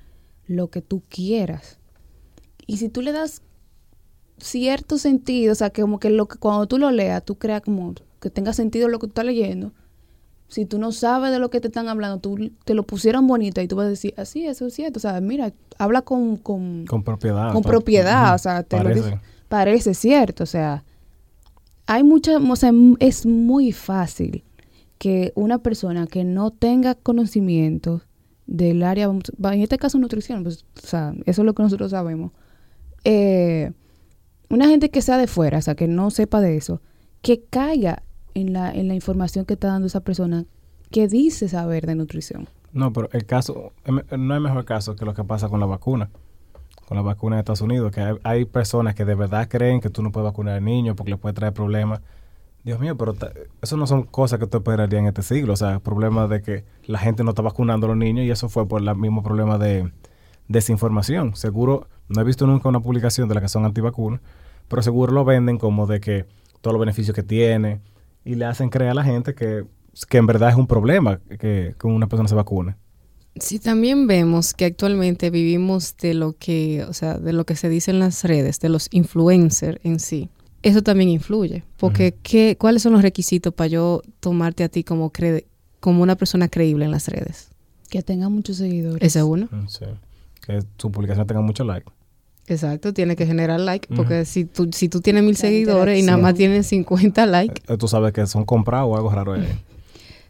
lo 0.47 0.69
que 0.69 0.83
tú 0.83 1.03
quieras 1.09 1.79
y 2.67 2.79
si 2.79 2.89
tú 2.89 3.03
le 3.03 3.13
das 3.13 3.43
cierto 4.39 4.99
sentido, 4.99 5.53
o 5.53 5.55
sea, 5.55 5.71
que 5.71 5.83
como 5.83 5.99
que 6.01 6.11
lo 6.11 6.27
que 6.27 6.39
cuando 6.39 6.67
tú 6.67 6.79
lo 6.79 6.91
leas, 6.91 7.25
tú 7.25 7.37
creas 7.37 7.63
como 7.63 7.95
que 8.21 8.31
tenga 8.31 8.53
sentido 8.53 8.89
lo 8.89 8.99
que 8.99 9.07
tú 9.07 9.11
estás 9.11 9.25
leyendo. 9.25 9.73
Si 10.49 10.65
tú 10.67 10.79
no 10.79 10.91
sabes 10.91 11.31
de 11.31 11.39
lo 11.39 11.49
que 11.51 11.61
te 11.61 11.69
están 11.69 11.89
hablando, 11.89 12.19
tú 12.19 12.51
te 12.65 12.75
lo 12.75 12.83
pusieron 12.83 13.27
bonito 13.27 13.61
y 13.61 13.69
tú 13.69 13.77
vas 13.77 13.87
a 13.87 13.91
decir, 13.91 14.15
así, 14.17 14.47
eso 14.47 14.67
es 14.67 14.75
cierto. 14.75 14.99
O 14.99 15.01
sea, 15.01 15.21
mira, 15.21 15.53
habla 15.79 16.03
con, 16.03 16.37
con, 16.37 16.87
Con 16.87 17.05
propiedad. 17.05 17.53
con 17.53 17.63
propiedad, 17.63 18.35
o 18.35 18.39
sea, 18.39 18.63
te 18.65 18.83
lo 18.83 18.93
dice- 18.93 19.21
parece 19.49 19.95
cierto. 19.95 20.43
O 20.43 20.47
sea, 20.47 20.85
hay 21.91 22.05
mucha, 22.05 22.39
o 22.39 22.57
sea, 22.57 22.71
es 23.01 23.27
muy 23.27 23.73
fácil 23.73 24.45
que 24.99 25.33
una 25.35 25.59
persona 25.59 26.07
que 26.07 26.23
no 26.23 26.53
tenga 26.53 26.95
conocimiento 26.95 28.03
del 28.47 28.85
área, 28.85 29.07
en 29.07 29.61
este 29.61 29.77
caso 29.77 29.99
nutrición, 29.99 30.45
pues, 30.45 30.65
o 30.85 30.87
sea, 30.87 31.15
eso 31.27 31.43
es 31.43 31.47
lo 31.47 31.53
que 31.53 31.65
nosotros 31.65 31.91
sabemos. 31.91 32.31
Eh, 33.03 33.73
una 34.49 34.69
gente 34.69 34.91
que 34.91 35.03
sea 35.03 35.19
de 35.19 35.27
fuera, 35.27 35.59
o 35.59 35.63
sea, 35.63 35.75
que 35.75 35.89
no 35.89 36.13
sepa 36.13 36.41
de 36.41 36.57
eso, 36.57 36.81
que 37.23 37.43
caiga 37.51 38.05
en 38.35 38.53
la, 38.53 38.73
en 38.73 38.87
la 38.87 38.95
información 38.95 39.45
que 39.45 39.55
está 39.55 39.67
dando 39.67 39.89
esa 39.89 40.01
persona 40.01 40.45
que 40.93 41.09
dice 41.09 41.49
saber 41.49 41.87
de 41.87 41.97
nutrición. 41.97 42.49
No, 42.73 42.93
pero 42.93 43.09
el 43.13 43.27
caso, 43.27 43.73
em- 43.85 44.03
no 44.17 44.35
hay 44.35 44.41
mejor 44.41 44.65
caso 44.65 44.95
que 44.95 45.05
lo 45.05 45.13
que 45.13 45.25
pasa 45.25 45.49
con 45.49 45.59
la 45.59 45.67
vacuna. 45.67 46.09
Con 46.91 46.97
la 46.97 47.03
vacuna 47.03 47.37
de 47.37 47.41
Estados 47.43 47.61
Unidos, 47.61 47.93
que 47.93 48.01
hay, 48.01 48.17
hay 48.25 48.45
personas 48.47 48.97
que 48.97 49.05
de 49.05 49.15
verdad 49.15 49.47
creen 49.49 49.81
que 49.81 49.91
tú 49.91 50.03
no 50.03 50.11
puedes 50.11 50.25
vacunar 50.25 50.57
al 50.57 50.65
niño 50.65 50.97
porque 50.97 51.13
le 51.13 51.17
puede 51.17 51.33
traer 51.35 51.53
problemas. 51.53 52.01
Dios 52.65 52.81
mío, 52.81 52.97
pero 52.97 53.15
eso 53.63 53.77
no 53.77 53.87
son 53.87 54.03
cosas 54.03 54.41
que 54.41 54.49
tú 54.49 54.57
esperarías 54.57 54.99
en 54.99 55.07
este 55.07 55.23
siglo. 55.23 55.53
O 55.53 55.57
sea, 55.57 55.79
problemas 55.79 56.29
de 56.29 56.43
que 56.43 56.65
la 56.87 56.99
gente 56.99 57.23
no 57.23 57.31
está 57.31 57.43
vacunando 57.43 57.87
a 57.87 57.91
los 57.91 57.97
niños 57.97 58.27
y 58.27 58.31
eso 58.33 58.49
fue 58.49 58.67
por 58.67 58.83
el 58.83 58.93
mismo 58.97 59.23
problema 59.23 59.57
de 59.57 59.93
desinformación. 60.49 61.37
Seguro, 61.37 61.87
no 62.09 62.23
he 62.23 62.25
visto 62.25 62.45
nunca 62.45 62.69
una 62.69 62.81
publicación 62.81 63.29
de 63.29 63.37
las 63.37 63.43
que 63.43 63.49
son 63.49 63.65
antivacunas, 63.65 64.21
pero 64.67 64.83
seguro 64.83 65.13
lo 65.13 65.25
venden 65.25 65.59
como 65.59 65.87
de 65.87 66.01
que 66.01 66.27
todos 66.61 66.73
los 66.75 66.81
beneficios 66.81 67.15
que 67.15 67.23
tiene 67.23 67.81
y 68.25 68.35
le 68.35 68.47
hacen 68.47 68.69
creer 68.69 68.91
a 68.91 68.95
la 68.95 69.05
gente 69.05 69.37
que, 69.37 69.65
que 70.09 70.19
en 70.19 70.27
verdad 70.27 70.49
es 70.49 70.57
un 70.57 70.67
problema 70.67 71.21
que 71.39 71.73
una 71.85 72.09
persona 72.09 72.29
se 72.29 72.35
vacune. 72.35 72.75
Sí, 73.37 73.59
también 73.59 74.07
vemos 74.07 74.55
que 74.55 74.65
actualmente 74.67 75.31
vivimos 75.31 75.97
de 75.97 76.15
lo 76.15 76.35
que, 76.37 76.85
o 76.89 76.93
sea, 76.93 77.19
de 77.19 77.33
lo 77.33 77.45
que 77.45 77.57
se 77.57 77.69
dice 77.69 77.91
en 77.93 77.99
las 78.01 78.25
redes, 78.25 78.61
de 78.61 78.69
los 78.69 78.89
influencers 78.91 79.79
en 79.85 80.01
sí. 80.01 80.29
Eso 80.63 80.83
también 80.83 81.09
influye, 81.09 81.63
porque 81.79 82.15
¿qué, 82.23 82.57
¿cuáles 82.59 82.83
son 82.83 82.93
los 82.93 83.03
requisitos 83.03 83.55
para 83.55 83.69
yo 83.69 84.03
tomarte 84.21 84.63
a 84.65 84.69
ti 84.69 84.85
como, 84.85 85.11
cre- 85.13 85.47
como 85.79 86.03
una 86.03 86.17
persona 86.17 86.49
creíble 86.49 86.85
en 86.85 86.91
las 86.91 87.09
redes? 87.09 87.49
Que 87.89 88.03
tenga 88.03 88.29
muchos 88.29 88.57
seguidores. 88.59 89.01
Ese 89.07 89.21
es 89.21 89.25
uno. 89.25 89.49
Mm, 89.51 89.67
Sí. 89.69 89.85
Que 90.47 90.63
su 90.79 90.91
publicación 90.91 91.27
tenga 91.27 91.41
mucho 91.41 91.65
like. 91.65 91.91
Exacto, 92.47 92.93
tiene 92.93 93.15
que 93.15 93.27
generar 93.27 93.61
like, 93.61 93.89
porque 93.95 94.25
si, 94.25 94.45
tú, 94.45 94.69
si 94.73 94.89
tú 94.89 95.01
tienes 95.01 95.23
mil 95.23 95.35
La 95.35 95.39
seguidores 95.39 95.99
y 96.01 96.03
nada 96.03 96.19
más 96.19 96.35
tienes 96.35 96.67
50 96.67 97.25
likes, 97.27 97.63
Eh, 97.73 97.77
tú 97.79 97.87
sabes 97.87 98.13
que 98.13 98.27
son 98.27 98.45
comprados 98.45 98.89
o 98.91 98.97
algo 98.97 99.11
raro 99.11 99.35
ahí. 99.35 99.47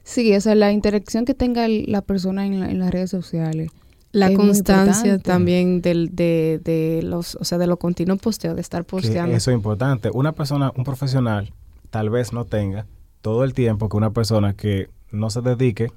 Sí, 0.02 0.34
o 0.34 0.40
sea, 0.40 0.54
la 0.54 0.72
interacción 0.72 1.24
que 1.24 1.34
tenga 1.34 1.64
el- 1.66 1.84
la 1.88 2.02
persona 2.02 2.46
en, 2.46 2.60
la- 2.60 2.70
en 2.70 2.78
las 2.78 2.90
redes 2.90 3.10
sociales. 3.10 3.70
la 4.12 4.32
constancia 4.34 5.18
también 5.20 5.82
del, 5.82 6.16
de, 6.16 6.60
de 6.64 7.00
los, 7.04 7.36
o 7.36 7.44
sea, 7.44 7.58
de 7.58 7.68
los 7.68 7.78
continuos 7.78 8.18
posteos, 8.18 8.56
de 8.56 8.60
estar 8.60 8.82
Que 8.84 8.90
posteando. 8.90 9.36
eso 9.36 9.52
es 9.52 9.56
importante. 9.56 10.10
Una 10.12 10.32
persona, 10.32 10.72
un 10.76 10.82
profesional, 10.82 11.52
tal 11.90 12.10
vez 12.10 12.32
no 12.32 12.44
tenga 12.44 12.86
todo 13.22 13.44
el 13.44 13.54
tiempo 13.54 13.88
que 13.88 13.96
una 13.96 14.10
persona 14.10 14.54
que 14.54 14.88
no 15.12 15.30
se 15.30 15.42
dedique 15.42 15.92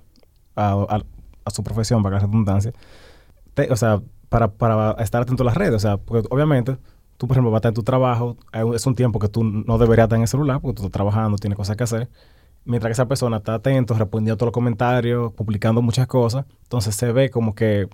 a, 0.56 0.74
a- 0.74 1.04
a 1.46 1.50
su 1.50 1.64
profesión, 1.64 2.04
para 2.04 2.18
la 2.18 2.26
redundancia, 2.28 2.72
te- 3.56 3.72
o 3.72 3.76
sea, 3.76 4.00
para, 4.30 4.50
para 4.52 4.92
estar 5.04 5.22
atento 5.24 5.42
a 5.42 5.48
las 5.48 5.56
redes. 5.58 5.74
O 5.76 5.80
sea, 5.80 5.98
porque 5.98 6.28
obviamente 6.30 6.78
tú, 7.18 7.28
por 7.28 7.36
ejemplo, 7.36 7.50
vas 7.50 7.58
a 7.58 7.60
estar 7.62 7.70
en 7.72 7.76
tu 7.76 7.84
trabajo, 7.84 8.38
es 8.76 8.86
un 8.86 8.94
tiempo 8.94 9.18
que 9.18 9.28
tú 9.30 9.44
no 9.44 9.78
deberías 9.80 10.06
estar 10.06 10.18
en 10.18 10.22
el 10.24 10.28
celular 10.28 10.60
porque 10.62 10.76
tú 10.76 10.82
estás 10.84 10.92
trabajando, 10.94 11.38
tienes 11.40 11.58
cosas 11.58 11.76
que 11.78 11.84
hacer. 11.84 12.10
Mientras 12.66 12.90
que 12.90 12.94
esa 12.94 13.08
persona 13.08 13.38
está 13.38 13.56
atento, 13.56 13.94
respondiendo 13.94 14.36
a 14.36 14.38
todos 14.38 14.48
los 14.48 14.54
comentarios, 14.54 15.34
publicando 15.34 15.82
muchas 15.82 16.08
cosas, 16.08 16.46
entonces 16.64 16.96
se 16.96 17.12
ve 17.12 17.30
como 17.30 17.54
que 17.56 17.88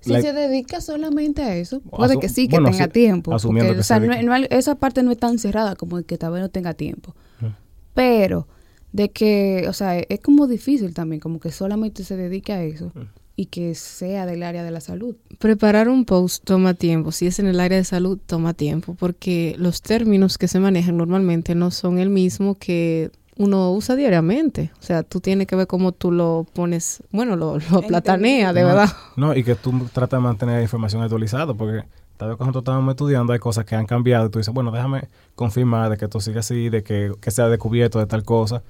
Si 0.00 0.10
La- 0.12 0.20
se 0.20 0.32
dedica 0.32 0.80
solamente 0.80 1.42
a 1.42 1.56
eso, 1.56 1.82
O 1.90 1.96
puede 1.96 2.18
que 2.20 2.28
sí, 2.28 2.46
que 2.48 2.56
bueno, 2.56 2.70
tenga 2.70 2.84
sí, 2.84 2.90
tiempo. 2.90 3.34
asumiendo 3.34 3.68
porque, 3.70 3.76
que 3.78 3.80
o 3.80 3.84
sea, 3.84 4.00
se 4.00 4.22
no- 4.24 4.34
esa 4.50 4.74
parte 4.76 5.02
no 5.02 5.10
es 5.10 5.18
tan 5.18 5.38
cerrada 5.40 5.74
como 5.74 5.96
de 5.96 6.04
que 6.04 6.16
tal 6.18 6.32
vez 6.32 6.40
no 6.42 6.48
tenga 6.50 6.72
tiempo. 6.74 7.14
Ujú. 7.42 7.52
Pero 7.94 8.46
de 8.92 9.10
que, 9.10 9.66
o 9.68 9.72
sea, 9.72 9.98
es 9.98 10.20
como 10.20 10.46
difícil 10.46 10.94
también, 10.94 11.18
como 11.20 11.40
que 11.40 11.50
solamente 11.50 12.04
se 12.04 12.16
dedique 12.16 12.52
a 12.52 12.62
eso 12.62 12.86
Ujú. 12.86 13.06
y 13.34 13.46
que 13.46 13.74
sea 13.74 14.24
del 14.24 14.44
área 14.44 14.62
de 14.62 14.70
la 14.70 14.80
salud. 14.80 15.16
Preparar 15.40 15.88
un 15.88 16.04
post 16.04 16.44
toma 16.44 16.74
tiempo. 16.74 17.10
Si 17.12 17.26
es 17.26 17.40
en 17.40 17.46
el 17.48 17.58
área 17.58 17.76
de 17.78 17.84
salud, 17.84 18.18
toma 18.24 18.54
tiempo, 18.54 18.94
porque 18.98 19.56
los 19.58 19.82
términos 19.82 20.38
que 20.38 20.46
se 20.48 20.60
manejan 20.60 20.96
normalmente 20.96 21.54
no 21.56 21.70
son 21.72 21.98
el 21.98 22.08
mismo 22.08 22.54
que 22.54 23.10
uno 23.38 23.72
usa 23.72 23.96
diariamente. 23.96 24.70
O 24.78 24.82
sea, 24.82 25.02
tú 25.02 25.20
tienes 25.20 25.46
que 25.46 25.56
ver 25.56 25.66
cómo 25.66 25.92
tú 25.92 26.12
lo 26.12 26.46
pones, 26.52 27.02
bueno, 27.10 27.36
lo, 27.36 27.58
lo 27.70 27.82
plataneas, 27.82 28.52
de 28.52 28.62
No, 28.62 28.66
verdad. 28.66 28.88
No, 29.16 29.34
y 29.34 29.42
que 29.42 29.54
tú 29.54 29.72
tratas 29.92 30.18
de 30.18 30.24
mantener 30.24 30.56
la 30.56 30.62
información 30.62 31.02
actualizada, 31.02 31.54
porque 31.54 31.84
tal 32.16 32.28
vez 32.30 32.36
cuando 32.36 32.58
estábamos 32.58 32.92
estudiando 32.92 33.32
hay 33.32 33.38
cosas 33.38 33.64
que 33.64 33.76
han 33.76 33.86
cambiado 33.86 34.26
y 34.26 34.30
tú 34.30 34.38
dices, 34.38 34.52
bueno, 34.52 34.70
déjame 34.72 35.08
confirmar 35.34 35.88
de 35.88 35.96
que 35.96 36.04
esto 36.06 36.20
siga 36.20 36.40
así, 36.40 36.68
de 36.68 36.82
que, 36.82 37.12
que 37.20 37.30
sea 37.30 37.48
descubierto 37.48 37.98
de 38.00 38.06
tal 38.06 38.24
cosa, 38.24 38.62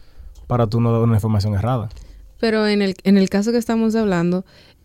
para 0.46 0.66
tú 0.66 0.80
no 0.80 0.92
dar 0.92 1.00
una 1.00 1.14
información 1.14 1.54
errada. 1.54 1.88
Pero 2.38 2.66
en 2.68 2.82
el, 2.82 2.94
en 3.02 3.18
el 3.18 3.28
caso 3.30 3.50
que 3.50 3.58
estamos 3.58 3.96
hablando, 3.96 4.44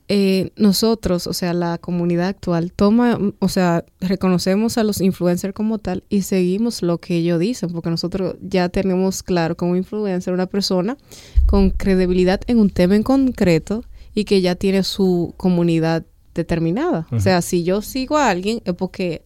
eh, 0.10 0.52
nosotros, 0.58 1.28
o 1.28 1.34
sea, 1.34 1.54
la 1.54 1.78
comunidad 1.78 2.28
actual, 2.28 2.74
toma, 2.74 3.18
o 3.40 3.48
sea, 3.48 3.86
reconocemos 4.02 4.78
a 4.78 4.84
los 4.84 5.00
influencers 5.00 5.54
como 5.54 5.78
tal 5.78 6.04
y 6.10 6.24
seguimos 6.24 6.82
lo 6.82 6.98
que 6.98 7.16
ellos 7.18 7.40
dicen, 7.40 7.72
porque 7.72 7.90
nosotros 7.90 8.36
ya 8.42 8.70
tenemos 8.70 9.24
claro 9.24 9.56
como 9.56 9.76
influencer 9.76 10.34
una 10.34 10.46
persona 10.46 10.98
con 11.46 11.70
credibilidad 11.70 12.42
en 12.48 12.60
un 12.60 12.70
tema 12.70 12.96
en 12.96 13.04
concreto 13.04 13.86
y 14.14 14.26
que 14.26 14.42
ya 14.42 14.56
tiene 14.56 14.84
su 14.84 15.34
comunidad 15.38 16.06
determinada. 16.36 17.08
O 17.12 17.20
sea, 17.20 17.42
si 17.42 17.64
yo 17.64 17.82
sigo 17.82 18.18
a 18.18 18.30
alguien 18.30 18.62
es 18.66 18.74
porque 18.74 19.24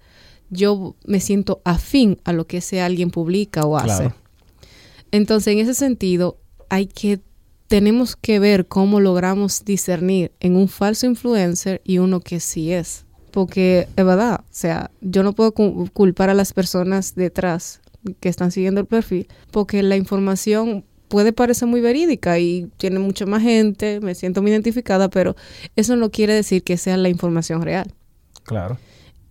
yo 0.49 0.95
me 1.05 1.19
siento 1.19 1.61
afín 1.65 2.19
a 2.23 2.33
lo 2.33 2.45
que 2.47 2.57
ese 2.57 2.81
alguien 2.81 3.09
publica 3.09 3.65
o 3.65 3.77
hace. 3.77 4.03
Claro. 4.03 4.15
Entonces, 5.11 5.53
en 5.53 5.59
ese 5.59 5.73
sentido, 5.73 6.37
hay 6.69 6.87
que 6.87 7.19
tenemos 7.67 8.15
que 8.15 8.39
ver 8.39 8.67
cómo 8.67 8.99
logramos 8.99 9.63
discernir 9.65 10.31
en 10.39 10.55
un 10.55 10.67
falso 10.67 11.05
influencer 11.05 11.81
y 11.83 11.97
uno 11.99 12.19
que 12.21 12.39
sí 12.39 12.71
es. 12.71 13.05
Porque 13.31 13.87
es 13.95 14.05
verdad, 14.05 14.39
o 14.41 14.45
sea, 14.51 14.89
yo 15.01 15.21
no 15.23 15.33
puedo 15.33 15.51
cu- 15.53 15.89
culpar 15.93 16.29
a 16.29 16.33
las 16.33 16.53
personas 16.53 17.13
detrás 17.15 17.81
que 18.19 18.29
están 18.29 18.51
siguiendo 18.51 18.81
el 18.81 18.87
perfil, 18.87 19.27
porque 19.51 19.83
la 19.83 19.97
información 19.97 20.85
puede 21.07 21.33
parecer 21.33 21.67
muy 21.67 21.81
verídica 21.81 22.39
y 22.39 22.69
tiene 22.77 22.99
mucha 22.99 23.25
más 23.25 23.43
gente, 23.43 23.99
me 24.01 24.15
siento 24.15 24.41
muy 24.41 24.51
identificada, 24.51 25.09
pero 25.09 25.35
eso 25.75 25.95
no 25.95 26.09
quiere 26.09 26.33
decir 26.33 26.63
que 26.63 26.77
sea 26.77 26.97
la 26.97 27.09
información 27.09 27.61
real. 27.61 27.93
Claro. 28.43 28.77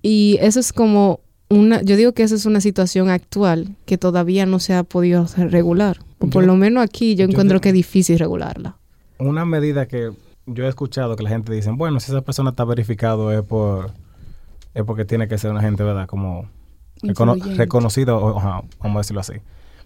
Y 0.02 0.38
eso 0.40 0.60
es 0.60 0.72
como 0.72 1.20
una, 1.48 1.80
yo 1.82 1.96
digo 1.96 2.12
que 2.12 2.22
esa 2.22 2.34
es 2.34 2.44
una 2.46 2.60
situación 2.60 3.08
actual 3.08 3.76
que 3.86 3.98
todavía 3.98 4.46
no 4.46 4.58
se 4.58 4.74
ha 4.74 4.82
podido 4.82 5.26
regular. 5.36 5.98
O 6.18 6.26
por 6.28 6.42
Yo- 6.42 6.46
lo 6.48 6.56
menos 6.56 6.82
aquí 6.82 7.14
yo 7.14 7.24
yo 7.26 7.30
encuentro 7.30 7.60
que 7.60 7.68
es 7.68 7.74
difícil 7.74 8.18
regularla. 8.18 8.76
Una 9.18 9.44
medida 9.44 9.86
que 9.86 10.10
yo 10.46 10.64
he 10.64 10.68
escuchado 10.68 11.16
que 11.16 11.22
la 11.22 11.30
gente 11.30 11.52
dice, 11.52 11.70
bueno, 11.70 12.00
si 12.00 12.10
esa 12.10 12.20
persona 12.22 12.50
está 12.50 12.64
verificado 12.64 13.32
es 13.32 13.42
por 13.42 13.90
es 14.74 14.84
porque 14.84 15.04
tiene 15.06 15.26
que 15.26 15.38
ser 15.38 15.50
una 15.50 15.62
gente, 15.62 15.82
¿verdad? 15.82 16.06
Como 16.06 16.48
recono- 17.02 17.36
reconocido, 17.56 18.18
o- 18.18 18.38
ajá, 18.38 18.62
vamos 18.80 18.96
a 18.96 19.00
decirlo 19.00 19.20
así. 19.20 19.34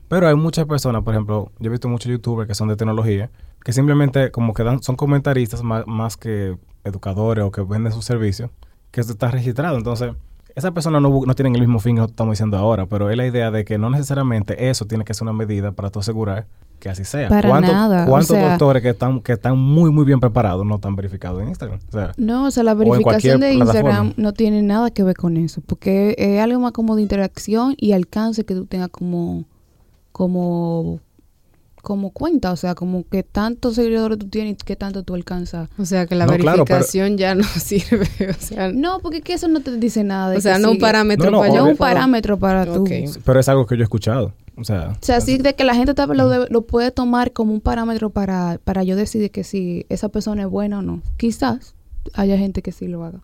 Pero 0.09 0.27
hay 0.27 0.35
muchas 0.35 0.67
personas, 0.67 1.05
por 1.05 1.15
ejemplo, 1.15 1.53
yo 1.61 1.67
he 1.69 1.71
visto 1.71 1.89
muchos 1.89 2.11
youtubers 2.11 2.49
que 2.49 2.55
son 2.57 2.67
de 2.69 2.75
tecnología, 2.77 3.31
que 3.65 3.73
simplemente 3.73 4.33
como 4.33 4.53
que 4.55 4.65
dan, 4.65 4.83
son 4.83 4.97
comentaristas 4.97 5.63
más, 5.63 5.87
más 5.87 6.17
que 6.17 6.57
educadores 6.83 7.45
o 7.45 7.53
que 7.53 7.61
venden 7.63 7.93
sus 7.93 8.05
servicios, 8.05 8.51
que 8.91 9.01
eso 9.01 9.13
está 9.13 9.31
registrado. 9.31 9.77
Entonces, 9.77 10.13
esas 10.61 10.73
personas 10.73 11.03
no, 11.03 11.23
no 11.27 11.35
tienen 11.35 11.55
el 11.55 11.61
mismo 11.61 11.81
fin 11.81 11.97
que 11.97 12.05
estamos 12.05 12.33
diciendo 12.33 12.57
ahora, 12.57 12.87
pero 12.87 13.11
es 13.11 13.17
la 13.17 13.27
idea 13.27 13.51
de 13.51 13.65
que 13.65 13.77
no 13.79 13.91
necesariamente 13.91 14.71
eso 14.71 14.85
tiene 14.87 15.05
que 15.05 15.13
ser 15.15 15.25
una 15.25 15.33
medida 15.33 15.73
para 15.73 15.91
tú 15.91 15.99
asegurar 16.01 16.47
que 16.79 16.89
así 16.89 17.05
sea. 17.05 17.29
Para 17.29 17.47
¿Cuántos- 17.49 17.73
nada, 17.75 18.05
o 18.05 18.09
¿Cuántos 18.09 18.29
sea- 18.37 18.49
doctores 18.51 18.83
que 18.83 18.89
están, 18.91 19.21
que 19.21 19.33
están 19.33 19.59
muy, 19.59 19.91
muy 19.91 20.05
bien 20.07 20.19
preparados 20.19 20.65
no 20.65 20.77
están 20.77 20.97
verificados 20.97 21.43
en 21.43 21.49
Instagram? 21.49 21.79
O 21.89 21.93
sea, 21.93 22.13
No, 22.17 22.47
o 22.47 22.51
sea, 22.51 22.63
la 22.63 22.73
verificación 22.75 23.41
de 23.41 23.53
Instagram 23.53 23.83
plataforma. 23.85 24.15
no 24.17 24.33
tiene 24.33 24.63
nada 24.63 24.91
que 24.91 25.03
ver 25.03 25.15
con 25.17 25.37
eso, 25.37 25.61
porque 25.67 26.15
es 26.17 26.41
algo 26.41 26.59
más 26.61 26.73
como 26.73 26.97
de 26.97 27.03
interacción 27.03 27.75
y 27.77 27.93
alcance 27.93 28.45
que 28.47 28.55
tú 28.55 28.65
tengas 28.65 28.89
como, 28.89 29.45
como, 30.13 31.01
como 31.81 32.11
cuenta, 32.11 32.53
o 32.53 32.57
sea, 32.57 32.75
como 32.75 33.05
que 33.09 33.23
tantos 33.23 33.75
seguidores 33.77 34.19
tú 34.19 34.29
tienes 34.29 34.53
y 34.55 34.57
qué 34.65 34.77
tanto 34.77 35.03
tú 35.03 35.15
alcanzas. 35.15 35.69
O 35.79 35.85
sea 35.85 36.07
que 36.07 36.15
la 36.15 36.27
No, 36.27 36.33
claro, 36.37 36.65
pero- 36.65 36.79
verificación 36.79 37.17
ya 37.19 37.35
no 37.35 37.45
sirve. 37.61 38.09
O 38.31 38.35
sea, 38.41 38.71
No, 38.73 39.01
porque 39.01 39.19
es 39.19 39.25
que 39.25 39.33
eso 39.35 39.49
no 39.49 39.61
te 39.61 39.77
dice 39.77 40.05
nada. 40.05 40.31
De 40.31 40.39
o 40.39 40.41
sea 40.41 40.59
no 40.59 40.69
un 40.69 40.75
sigue- 40.77 40.81
parámetro 40.83 41.31
No, 41.31 41.39
no, 41.39 41.39
para 41.41 41.53
un 41.53 41.59
obvio. 41.61 41.77
favor. 41.77 41.95
parámetro 41.95 42.39
para 42.39 42.67
tú. 42.67 42.83
Ok. 42.83 42.91
pero 43.25 43.41
es 43.41 43.49
algo 43.49 43.67
que 43.67 43.77
yo 43.77 43.83
he 43.83 43.85
escuchado. 43.85 44.33
O 44.57 44.65
sea, 44.65 44.91
O 44.91 45.05
sea, 45.05 45.17
así 45.17 45.39
de 45.39 45.55
que 45.55 45.65
la 45.65 45.75
gente 45.75 45.95
lo, 46.15 46.29
debe- 46.29 46.47
lo 46.51 46.63
puede 46.63 46.91
tomar 46.91 47.33
como 47.33 47.53
un 47.53 47.61
parámetro 47.61 48.11
para, 48.11 48.59
para 48.63 48.83
yo 48.83 48.95
decidir 48.97 49.31
que 49.31 49.43
si 49.45 49.87
esa 49.89 50.11
persona 50.11 50.43
es 50.43 50.49
buena 50.49 50.81
o 50.81 50.83
no. 50.83 51.01
Quizás 51.17 51.75
haya 52.15 52.37
gente 52.37 52.61
que 52.61 52.73
sí 52.73 52.87
lo 52.89 53.03
haga. 53.05 53.21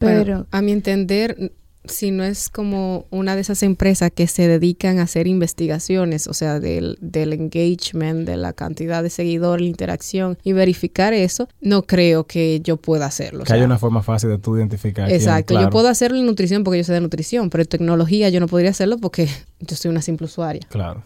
Bueno, 0.00 0.22
Pero 0.24 0.46
a 0.52 0.62
mi 0.62 0.70
entender, 0.70 1.52
si 1.84 2.10
no 2.10 2.24
es 2.24 2.48
como 2.48 3.06
una 3.10 3.34
de 3.34 3.40
esas 3.40 3.62
empresas 3.62 4.10
que 4.14 4.26
se 4.26 4.48
dedican 4.48 4.98
a 4.98 5.02
hacer 5.02 5.26
investigaciones, 5.26 6.26
o 6.26 6.34
sea, 6.34 6.60
del, 6.60 6.98
del 7.00 7.32
engagement, 7.32 8.26
de 8.26 8.36
la 8.36 8.52
cantidad 8.52 9.02
de 9.02 9.10
seguidores, 9.10 9.62
la 9.62 9.68
interacción 9.68 10.38
y 10.44 10.52
verificar 10.52 11.12
eso, 11.12 11.48
no 11.60 11.82
creo 11.82 12.24
que 12.24 12.60
yo 12.60 12.76
pueda 12.76 13.06
hacerlo. 13.06 13.42
o 13.42 13.44
que 13.44 13.52
hay 13.52 13.62
una 13.62 13.78
forma 13.78 14.02
fácil 14.02 14.30
de 14.30 14.38
tú 14.38 14.56
identificar. 14.56 15.06
quién, 15.06 15.16
Exacto, 15.16 15.60
yo 15.60 15.70
puedo 15.70 15.88
hacerlo 15.88 16.18
en 16.18 16.26
nutrición 16.26 16.64
porque 16.64 16.78
yo 16.78 16.84
sé 16.84 16.92
de 16.92 17.00
nutrición, 17.00 17.50
pero 17.50 17.62
en 17.62 17.68
tecnología 17.68 18.28
yo 18.28 18.40
no 18.40 18.46
podría 18.48 18.70
hacerlo 18.70 18.98
porque 18.98 19.28
yo 19.60 19.76
soy 19.76 19.90
una 19.90 20.02
simple 20.02 20.26
usuaria. 20.26 20.66
Claro. 20.68 21.02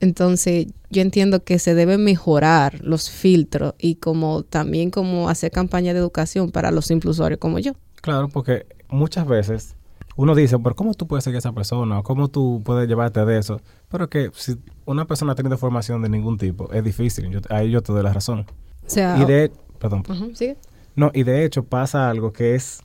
Entonces, 0.00 0.66
yo 0.90 1.00
entiendo 1.00 1.44
que 1.44 1.60
se 1.60 1.76
deben 1.76 2.02
mejorar 2.02 2.80
los 2.82 3.08
filtros 3.08 3.74
y 3.78 3.96
como 3.96 4.42
también 4.42 4.90
como 4.90 5.28
hacer 5.28 5.52
campaña 5.52 5.92
de 5.92 6.00
educación 6.00 6.50
para 6.50 6.72
los 6.72 6.86
simples 6.86 7.12
usuarios 7.12 7.38
como 7.38 7.60
yo. 7.60 7.74
Claro, 8.00 8.28
porque 8.28 8.66
muchas 8.88 9.28
veces 9.28 9.76
uno 10.16 10.34
dice, 10.34 10.58
pero 10.58 10.74
¿cómo 10.74 10.94
tú 10.94 11.06
puedes 11.06 11.24
seguir 11.24 11.36
a 11.36 11.38
esa 11.38 11.52
persona? 11.52 11.98
¿O 11.98 12.02
¿Cómo 12.02 12.28
tú 12.28 12.62
puedes 12.64 12.88
llevarte 12.88 13.24
de 13.24 13.38
eso? 13.38 13.60
Pero 13.88 14.08
que 14.08 14.30
si 14.34 14.56
una 14.84 15.06
persona 15.06 15.32
ha 15.32 15.34
tenido 15.34 15.56
formación 15.56 16.02
de 16.02 16.08
ningún 16.08 16.38
tipo, 16.38 16.70
es 16.72 16.84
difícil. 16.84 17.30
Yo, 17.30 17.40
ahí 17.50 17.70
yo 17.70 17.82
te 17.82 17.92
doy 17.92 18.02
la 18.02 18.12
razón. 18.12 18.40
O 18.40 18.90
sea, 18.90 19.18
Y 19.18 19.24
de... 19.24 19.52
Perdón. 19.78 20.04
Ujú, 20.08 20.34
sigue. 20.34 20.56
No, 20.94 21.10
y 21.14 21.22
de 21.22 21.44
hecho 21.44 21.64
pasa 21.64 22.08
algo 22.10 22.32
que 22.32 22.54
es 22.54 22.82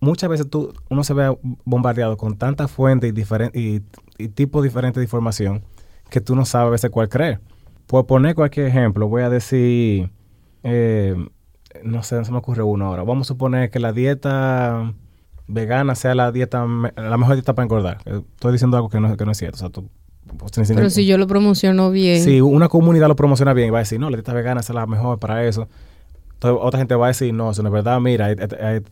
muchas 0.00 0.30
veces 0.30 0.48
tú, 0.48 0.72
uno 0.88 1.04
se 1.04 1.14
ve 1.14 1.36
bombardeado 1.64 2.16
con 2.16 2.36
tantas 2.36 2.70
fuentes 2.70 3.12
y, 3.12 3.58
y, 3.58 3.82
y 4.18 4.28
tipos 4.28 4.62
diferentes 4.62 5.00
de 5.00 5.04
información 5.04 5.64
que 6.10 6.20
tú 6.20 6.34
no 6.34 6.44
sabes 6.44 6.68
a 6.68 6.70
veces 6.70 6.90
cuál 6.90 7.08
creer. 7.08 7.40
Por 7.86 8.06
poner 8.06 8.34
cualquier 8.34 8.66
ejemplo, 8.66 9.08
voy 9.08 9.22
a 9.22 9.30
decir, 9.30 10.10
eh, 10.62 11.14
no 11.82 12.02
sé, 12.02 12.16
no 12.16 12.24
se 12.24 12.32
me 12.32 12.38
ocurre 12.38 12.62
uno 12.62 12.86
ahora. 12.86 13.02
Vamos 13.02 13.26
a 13.26 13.28
suponer 13.28 13.70
que 13.70 13.78
la 13.78 13.92
dieta 13.92 14.94
vegana 15.48 15.94
sea 15.94 16.14
la 16.14 16.30
dieta, 16.30 16.64
la 16.96 17.16
mejor 17.16 17.34
dieta 17.34 17.54
para 17.54 17.64
engordar. 17.64 17.98
Estoy 18.06 18.52
diciendo 18.52 18.76
algo 18.76 18.88
que 18.88 19.00
no, 19.00 19.16
que 19.16 19.24
no 19.24 19.32
es 19.32 19.38
cierto. 19.38 19.56
O 19.56 19.58
sea, 19.58 19.70
tú, 19.70 19.88
pues, 20.36 20.68
Pero 20.68 20.90
si 20.90 21.06
yo 21.06 21.18
lo 21.18 21.26
promociono 21.26 21.90
bien, 21.90 22.22
si 22.22 22.40
una 22.40 22.68
comunidad 22.68 23.08
lo 23.08 23.16
promociona 23.16 23.54
bien, 23.54 23.72
va 23.72 23.78
a 23.78 23.80
decir, 23.80 23.98
no, 23.98 24.10
la 24.10 24.16
dieta 24.16 24.32
vegana 24.32 24.60
es 24.60 24.68
la 24.70 24.86
mejor 24.86 25.18
para 25.18 25.44
eso. 25.44 25.68
Entonces, 26.34 26.60
otra 26.62 26.78
gente 26.78 26.94
va 26.94 27.06
a 27.06 27.08
decir, 27.08 27.34
no, 27.34 27.50
eso 27.50 27.64
no 27.64 27.68
es 27.68 27.72
verdad, 27.72 28.00
mira, 28.00 28.30
eh, 28.30 28.82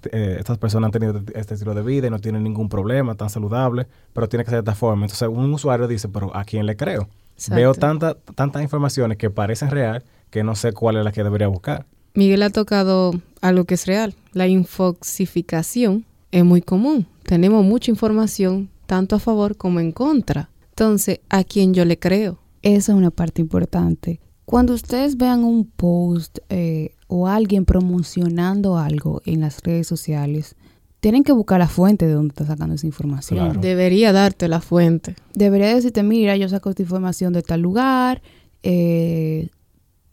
estas 0.41 0.59
personas 0.59 0.89
han 0.89 0.93
tenido 0.93 1.23
este 1.33 1.55
estilo 1.55 1.75
de 1.75 1.83
vida 1.83 2.09
y 2.09 2.11
no 2.11 2.19
tienen 2.19 2.43
ningún 2.43 2.69
problema, 2.69 3.15
tan 3.15 3.31
saludable, 3.31 3.87
pero 4.13 4.29
tiene 4.29 4.43
que 4.43 4.51
ser 4.51 4.65
de 4.65 4.71
esta 4.71 4.75
forma. 4.75 5.05
Entonces, 5.05 5.29
un 5.29 5.53
usuario 5.55 5.87
dice, 5.87 6.09
pero 6.09 6.35
¿a 6.35 6.45
quién 6.45 6.67
le 6.67 6.77
creo? 6.77 7.09
Exacto. 7.35 7.55
Veo 7.55 7.75
tanta, 7.75 8.17
tantas 8.35 8.63
informaciones 8.63 9.17
que 9.17 9.31
parecen 9.31 9.71
real 9.71 10.03
que 10.31 10.43
no 10.43 10.57
sé 10.57 10.73
cuál 10.73 10.97
es 10.97 11.05
la 11.05 11.13
que 11.13 11.23
debería 11.23 11.47
buscar. 11.47 11.87
Miguel 12.15 12.43
ha 12.43 12.51
tocado 12.51 13.13
algo 13.43 13.65
que 13.65 13.75
es 13.75 13.87
real. 13.87 14.15
La 14.33 14.49
infoxificación 14.49 16.05
es 16.37 16.45
muy 16.45 16.61
común. 16.61 17.07
Tenemos 17.23 17.65
mucha 17.65 17.91
información, 17.91 18.69
tanto 18.85 19.17
a 19.17 19.19
favor 19.19 19.57
como 19.57 19.81
en 19.81 19.91
contra. 19.91 20.51
Entonces, 20.69 21.21
¿a 21.31 21.45
quién 21.45 21.73
yo 21.73 21.87
le 21.87 21.99
creo? 21.99 22.39
Esa 22.61 22.93
es 22.93 22.99
una 22.99 23.11
parte 23.11 23.41
importante. 23.41 24.21
Cuando 24.45 24.75
ustedes 24.75 25.17
vean 25.17 25.45
un 25.45 25.65
post 25.65 26.39
eh, 26.51 26.91
o 27.09 27.27
alguien 27.27 27.65
promocionando 27.65 28.77
algo 28.77 29.23
en 29.25 29.41
las 29.41 29.63
redes 29.63 29.87
sociales, 29.87 30.57
tienen 31.01 31.25
que 31.25 31.33
buscar 31.33 31.59
la 31.59 31.69
fuente 31.69 32.07
de 32.07 32.13
donde 32.13 32.33
está 32.33 32.45
sacando 32.45 32.75
esa 32.75 32.87
información. 32.87 33.39
Claro. 33.39 33.61
Debería 33.61 34.13
darte 34.13 34.47
la 34.47 34.61
fuente. 34.61 35.17
Debería 35.35 35.75
decirte, 35.75 36.03
mira, 36.03 36.37
yo 36.37 36.51
saco 36.51 36.69
esta 36.69 36.83
información 36.83 37.33
de 37.33 37.43
tal 37.43 37.63
lugar, 37.63 38.21
eh, 38.63 39.49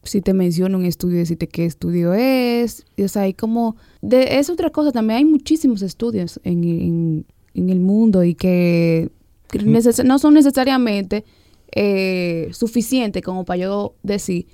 si 0.04 0.22
te 0.22 0.34
menciono 0.34 0.78
un 0.78 0.86
estudio, 0.86 1.18
decirte 1.18 1.48
qué 1.48 1.66
estudio 1.66 2.14
es. 2.14 2.86
O 3.04 3.08
sea, 3.08 3.24
hay 3.24 3.34
como... 3.34 3.76
De, 4.02 4.38
es 4.40 4.50
otra 4.50 4.70
cosa, 4.70 4.92
también 4.92 5.18
hay 5.18 5.26
muchísimos 5.26 5.82
estudios 5.82 6.40
en, 6.44 6.64
en- 6.64 7.26
en 7.56 7.70
el 7.70 7.80
mundo 7.80 8.24
y 8.24 8.34
que 8.36 9.10
neces- 9.52 10.04
no 10.04 10.18
son 10.20 10.34
necesariamente 10.34 11.24
eh, 11.72 12.50
suficientes 12.52 13.22
como 13.24 13.46
para 13.46 13.58
yo 13.58 13.96
decir, 14.04 14.48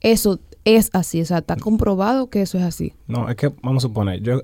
eso 0.00 0.40
es 0.64 0.90
así, 0.92 1.20
o 1.20 1.24
sea, 1.24 1.38
está 1.38 1.56
comprobado 1.56 2.30
que 2.30 2.42
eso 2.42 2.58
es 2.58 2.64
así. 2.64 2.92
No, 3.06 3.28
es 3.28 3.36
que 3.36 3.52
vamos 3.62 3.84
a 3.84 3.88
suponer, 3.88 4.20
yo 4.22 4.42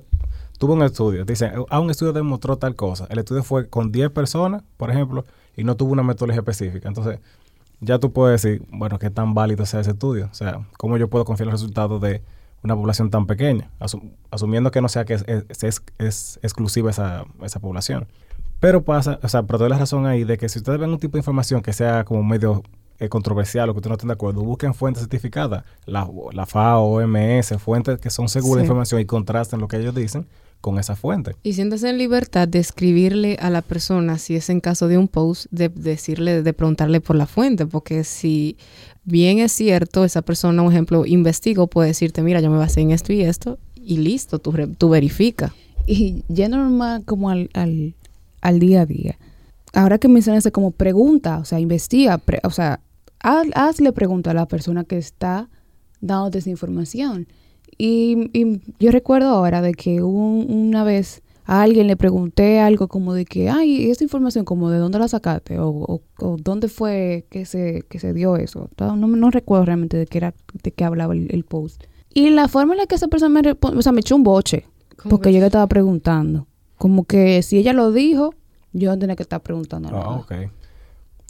tuve 0.59 0.73
un 0.73 0.83
estudio, 0.83 1.25
dice, 1.25 1.51
ah, 1.69 1.79
un 1.79 1.89
estudio 1.89 2.13
demostró 2.13 2.57
tal 2.57 2.75
cosa. 2.75 3.07
El 3.09 3.19
estudio 3.19 3.43
fue 3.43 3.67
con 3.69 3.91
10 3.91 4.11
personas, 4.11 4.61
por 4.77 4.91
ejemplo, 4.91 5.25
y 5.57 5.63
no 5.63 5.75
tuvo 5.75 5.91
una 5.93 6.03
metodología 6.03 6.41
específica. 6.41 6.87
Entonces, 6.87 7.19
ya 7.81 7.99
tú 7.99 8.11
puedes 8.13 8.41
decir, 8.41 8.63
bueno, 8.71 8.97
qué 8.99 9.09
tan 9.09 9.33
válido 9.33 9.65
sea 9.65 9.81
ese 9.81 9.91
estudio. 9.91 10.29
O 10.31 10.33
sea, 10.33 10.65
cómo 10.77 10.97
yo 10.97 11.09
puedo 11.09 11.25
confiar 11.25 11.47
en 11.47 11.51
los 11.51 11.61
resultados 11.61 11.99
de 12.01 12.21
una 12.63 12.75
población 12.75 13.09
tan 13.09 13.25
pequeña, 13.25 13.71
Asu- 13.79 14.11
asumiendo 14.29 14.69
que 14.71 14.81
no 14.81 14.87
sea 14.87 15.03
que 15.03 15.15
es, 15.15 15.25
es- 15.27 15.63
es- 15.63 15.81
es 15.97 16.39
exclusiva 16.43 16.91
esa, 16.91 17.25
esa 17.43 17.59
población. 17.59 18.07
Pero 18.59 18.83
pasa, 18.83 19.19
o 19.23 19.27
sea, 19.27 19.43
pero 19.43 19.57
doy 19.57 19.69
la 19.69 19.79
razón 19.79 20.05
ahí 20.05 20.23
de 20.23 20.37
que 20.37 20.47
si 20.47 20.59
ustedes 20.59 20.79
ven 20.79 20.91
un 20.91 20.99
tipo 20.99 21.13
de 21.13 21.19
información 21.19 21.61
que 21.63 21.73
sea 21.73 22.05
como 22.05 22.23
medio 22.23 22.61
eh, 22.99 23.09
controversial 23.09 23.67
o 23.67 23.73
que 23.73 23.77
ustedes 23.79 23.89
no 23.89 23.95
estén 23.95 24.07
de 24.09 24.13
acuerdo, 24.13 24.43
busquen 24.43 24.75
fuentes 24.75 25.01
certificadas, 25.01 25.63
la, 25.87 26.07
la 26.33 26.45
FAO, 26.45 26.83
OMS, 26.83 27.57
fuentes 27.57 27.97
que 27.99 28.11
son 28.11 28.29
seguras 28.29 28.57
de 28.57 28.61
información 28.65 29.01
y 29.01 29.05
contrasten 29.05 29.59
lo 29.59 29.67
que 29.67 29.77
ellos 29.77 29.95
dicen 29.95 30.27
con 30.61 30.79
esa 30.79 30.95
fuente. 30.95 31.35
Y 31.43 31.53
siéntase 31.53 31.89
en 31.89 31.97
libertad 31.97 32.47
de 32.47 32.59
escribirle 32.59 33.37
a 33.41 33.49
la 33.49 33.61
persona, 33.61 34.17
si 34.17 34.35
es 34.35 34.49
en 34.49 34.61
caso 34.61 34.87
de 34.87 34.97
un 34.97 35.07
post, 35.07 35.47
de 35.51 35.69
decirle, 35.69 36.43
de 36.43 36.53
preguntarle 36.53 37.01
por 37.01 37.15
la 37.15 37.25
fuente, 37.25 37.65
porque 37.65 38.03
si 38.03 38.57
bien 39.03 39.39
es 39.39 39.51
cierto, 39.51 40.05
esa 40.05 40.21
persona, 40.21 40.61
un 40.61 40.71
ejemplo, 40.71 41.05
investigo, 41.05 41.67
puede 41.67 41.89
decirte, 41.89 42.21
mira, 42.21 42.39
yo 42.41 42.49
me 42.51 42.57
basé 42.57 42.81
en 42.81 42.91
esto 42.91 43.11
y 43.11 43.21
esto, 43.21 43.57
y 43.75 43.97
listo, 43.97 44.37
tú, 44.39 44.53
tú 44.77 44.89
verifica. 44.89 45.53
Y 45.87 46.23
yendo 46.27 46.57
más 46.57 47.01
como 47.05 47.31
al, 47.31 47.49
al, 47.53 47.95
al 48.41 48.59
día 48.59 48.81
a 48.81 48.85
día. 48.85 49.17
Ahora 49.73 49.97
que 49.97 50.07
mencionas 50.07 50.47
como 50.51 50.69
pregunta, 50.71 51.39
o 51.39 51.45
sea, 51.45 51.59
investiga, 51.59 52.19
pre- 52.19 52.41
o 52.43 52.51
sea, 52.51 52.81
haz- 53.19 53.51
hazle 53.55 53.91
pregunta 53.91 54.29
a 54.31 54.33
la 54.35 54.45
persona 54.45 54.83
que 54.83 54.97
está 54.99 55.49
dándote 56.01 56.37
esa 56.37 56.49
información. 56.51 57.27
Y, 57.83 58.29
y 58.33 58.61
yo 58.79 58.91
recuerdo 58.91 59.29
ahora 59.29 59.61
de 59.61 59.73
que 59.73 60.03
un- 60.03 60.45
una 60.49 60.83
vez 60.83 61.23
a 61.45 61.63
alguien 61.63 61.87
le 61.87 61.97
pregunté 61.97 62.59
algo 62.59 62.87
como 62.87 63.13
de 63.15 63.25
que, 63.25 63.49
ay, 63.49 63.89
esta 63.89 64.03
información, 64.03 64.45
como 64.45 64.69
de 64.69 64.77
dónde 64.77 64.99
la 64.99 65.07
sacaste 65.07 65.57
o, 65.57 65.69
o- 65.69 66.01
o 66.19 66.37
dónde 66.37 66.67
fue 66.67 67.25
que 67.31 67.45
se, 67.45 67.83
que 67.89 67.97
se 67.97 68.13
dio 68.13 68.35
eso. 68.37 68.69
No, 68.77 68.95
no, 68.95 69.31
recuerdo 69.31 69.65
realmente 69.65 69.97
de 69.97 70.05
qué 70.05 70.19
era, 70.19 70.33
de 70.61 70.71
qué 70.71 70.83
hablaba 70.83 71.13
el, 71.15 71.27
el 71.33 71.43
post. 71.43 71.83
Y 72.13 72.29
la 72.29 72.47
forma 72.47 72.73
en 72.73 72.79
la 72.79 72.85
que 72.85 72.95
esa 72.95 73.07
persona 73.07 73.29
me 73.29 73.41
respondió, 73.41 73.79
o 73.79 73.81
sea, 73.81 73.91
me 73.93 74.01
echó 74.01 74.15
un 74.15 74.23
boche. 74.23 74.65
Porque 75.09 75.33
yo 75.33 75.39
le 75.39 75.47
estaba 75.47 75.65
preguntando. 75.67 76.45
Como 76.77 77.05
que 77.05 77.41
si 77.41 77.57
ella 77.57 77.73
lo 77.73 77.91
dijo, 77.91 78.35
yo 78.73 78.91
no 78.91 78.99
tenía 78.99 79.15
que 79.15 79.23
estar 79.23 79.41
preguntando. 79.41 79.89
Ah, 79.89 80.17
ok. 80.17 80.51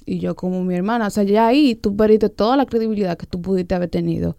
Y 0.06 0.20
yo 0.20 0.36
como 0.36 0.64
mi 0.66 0.76
hermana, 0.76 1.08
o 1.08 1.10
sea, 1.10 1.24
ya 1.24 1.48
ahí 1.48 1.76
tú 1.76 1.96
perdiste 1.96 2.28
toda 2.30 2.58
la 2.58 2.66
credibilidad 2.66 3.18
que 3.18 3.26
tú 3.28 3.42
pudiste 3.42 3.74
haber 3.76 3.90
tenido 3.90 4.36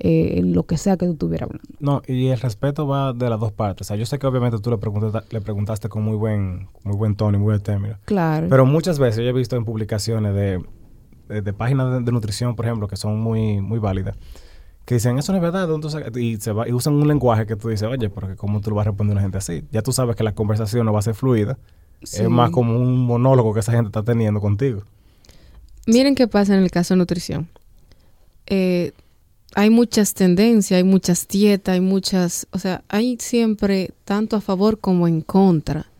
eh, 0.00 0.40
lo 0.44 0.64
que 0.64 0.76
sea 0.78 0.96
que 0.96 1.06
tú 1.06 1.12
estuvieras 1.12 1.48
hablando. 1.48 1.68
No, 1.80 2.02
y 2.06 2.28
el 2.28 2.38
respeto 2.40 2.86
va 2.86 3.12
de 3.12 3.28
las 3.28 3.40
dos 3.40 3.52
partes. 3.52 3.86
O 3.86 3.88
sea, 3.88 3.96
yo 3.96 4.06
sé 4.06 4.18
que 4.18 4.26
obviamente 4.26 4.58
tú 4.60 4.70
le 4.70 4.78
preguntaste, 4.78 5.34
le 5.34 5.40
preguntaste 5.40 5.88
con 5.88 6.02
muy 6.04 6.16
buen, 6.16 6.68
muy 6.84 6.96
buen 6.96 7.16
tono 7.16 7.36
y 7.36 7.40
muy 7.40 7.46
buen 7.52 7.60
término. 7.62 7.96
Claro. 8.04 8.46
Pero 8.48 8.64
muchas 8.66 8.98
veces 8.98 9.24
yo 9.24 9.30
he 9.30 9.32
visto 9.32 9.56
en 9.56 9.64
publicaciones 9.64 10.34
de, 10.34 10.62
de, 11.28 11.42
de 11.42 11.52
páginas 11.52 11.92
de, 11.92 12.00
de 12.00 12.12
nutrición, 12.12 12.54
por 12.54 12.64
ejemplo, 12.66 12.86
que 12.88 12.96
son 12.96 13.18
muy, 13.20 13.60
muy 13.60 13.78
válidas, 13.80 14.16
que 14.84 14.94
dicen, 14.94 15.18
eso 15.18 15.32
no 15.32 15.38
es 15.38 15.42
verdad, 15.42 15.62
¿de 15.62 15.66
dónde 15.66 15.84
tú 15.86 15.90
sacas?" 15.90 16.16
y, 16.16 16.36
se 16.36 16.52
va, 16.52 16.68
y 16.68 16.72
usan 16.72 16.94
un 16.94 17.06
lenguaje 17.08 17.44
que 17.46 17.56
tú 17.56 17.68
dices, 17.68 17.88
oye, 17.88 18.08
porque 18.08 18.36
¿cómo 18.36 18.60
tú 18.60 18.70
le 18.70 18.76
vas 18.76 18.86
a 18.86 18.90
responder 18.90 19.12
a 19.12 19.18
una 19.18 19.22
gente 19.22 19.38
así? 19.38 19.64
Ya 19.72 19.82
tú 19.82 19.92
sabes 19.92 20.16
que 20.16 20.22
la 20.24 20.32
conversación 20.34 20.86
no 20.86 20.92
va 20.92 21.00
a 21.00 21.02
ser 21.02 21.14
fluida, 21.14 21.58
Sí. 22.04 22.22
es 22.22 22.28
más 22.28 22.50
como 22.50 22.78
un 22.78 22.96
monólogo 23.04 23.52
que 23.52 23.58
esa 23.60 23.72
gente 23.72 23.88
está 23.88 24.04
teniendo 24.04 24.40
contigo. 24.40 24.82
Miren 25.88 26.14
qué 26.14 26.28
pasa 26.28 26.54
en 26.56 26.62
el 26.62 26.70
caso 26.70 26.94
de 26.94 26.98
nutrición. 26.98 27.48
Eh, 28.46 28.92
hay 29.54 29.70
muchas 29.70 30.14
tendencias, 30.14 30.76
hay 30.76 30.84
muchas 30.84 31.26
dietas, 31.26 31.74
hay 31.74 31.80
muchas, 31.80 32.46
o 32.52 32.58
sea, 32.58 32.84
hay 32.88 33.16
siempre 33.20 33.90
tanto 34.04 34.36
a 34.36 34.40
favor 34.40 34.78
como 34.78 35.08
en 35.08 35.20
contra. 35.20 35.90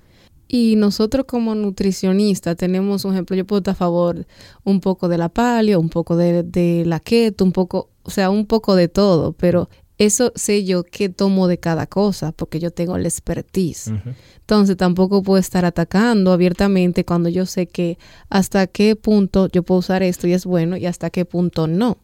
Y 0.50 0.76
nosotros 0.76 1.26
como 1.26 1.54
nutricionistas 1.54 2.56
tenemos 2.56 3.04
un 3.04 3.12
ejemplo, 3.12 3.36
yo 3.36 3.46
puedo 3.46 3.58
estar 3.58 3.72
a 3.72 3.76
favor 3.76 4.26
un 4.64 4.80
poco 4.80 5.08
de 5.08 5.18
la 5.18 5.28
paleo, 5.28 5.78
un 5.78 5.90
poco 5.90 6.16
de, 6.16 6.42
de 6.42 6.84
la 6.86 7.00
keto, 7.00 7.44
un 7.44 7.52
poco, 7.52 7.90
o 8.02 8.10
sea, 8.10 8.30
un 8.30 8.46
poco 8.46 8.74
de 8.74 8.88
todo, 8.88 9.32
pero 9.32 9.68
eso 9.98 10.32
sé 10.36 10.64
yo 10.64 10.84
qué 10.84 11.08
tomo 11.08 11.48
de 11.48 11.58
cada 11.58 11.86
cosa, 11.86 12.32
porque 12.32 12.60
yo 12.60 12.70
tengo 12.70 12.96
la 12.96 13.08
expertise. 13.08 13.92
Entonces 14.40 14.76
tampoco 14.76 15.22
puedo 15.22 15.38
estar 15.38 15.64
atacando 15.64 16.32
abiertamente 16.32 17.04
cuando 17.04 17.28
yo 17.28 17.44
sé 17.44 17.66
que 17.66 17.98
hasta 18.30 18.68
qué 18.68 18.94
punto 18.94 19.48
yo 19.48 19.64
puedo 19.64 19.80
usar 19.80 20.02
esto 20.04 20.28
y 20.28 20.32
es 20.32 20.46
bueno 20.46 20.76
y 20.76 20.86
hasta 20.86 21.10
qué 21.10 21.24
punto 21.24 21.66
no. 21.66 21.98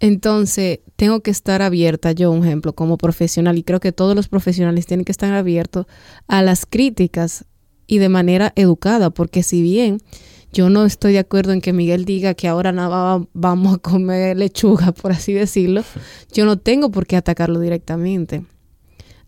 Entonces 0.00 0.80
tengo 0.96 1.20
que 1.20 1.30
estar 1.30 1.62
abierta 1.62 2.12
yo, 2.12 2.30
un 2.30 2.44
ejemplo, 2.44 2.74
como 2.74 2.96
profesional 2.98 3.56
y 3.58 3.62
creo 3.62 3.80
que 3.80 3.92
todos 3.92 4.14
los 4.16 4.28
profesionales 4.28 4.86
tienen 4.86 5.04
que 5.04 5.12
estar 5.12 5.32
abiertos 5.32 5.86
a 6.26 6.42
las 6.42 6.66
críticas 6.66 7.44
y 7.86 7.98
de 7.98 8.08
manera 8.08 8.52
educada, 8.56 9.10
porque 9.10 9.42
si 9.42 9.62
bien 9.62 10.00
yo 10.52 10.70
no 10.70 10.84
estoy 10.86 11.12
de 11.14 11.18
acuerdo 11.18 11.52
en 11.52 11.60
que 11.60 11.72
Miguel 11.72 12.04
diga 12.04 12.34
que 12.34 12.48
ahora 12.48 12.72
nada 12.72 12.88
va- 13.18 13.26
vamos 13.32 13.74
a 13.74 13.78
comer 13.78 14.36
lechuga, 14.36 14.92
por 14.92 15.12
así 15.12 15.32
decirlo, 15.32 15.82
yo 16.32 16.44
no 16.44 16.58
tengo 16.58 16.90
por 16.90 17.06
qué 17.06 17.16
atacarlo 17.16 17.60
directamente. 17.60 18.44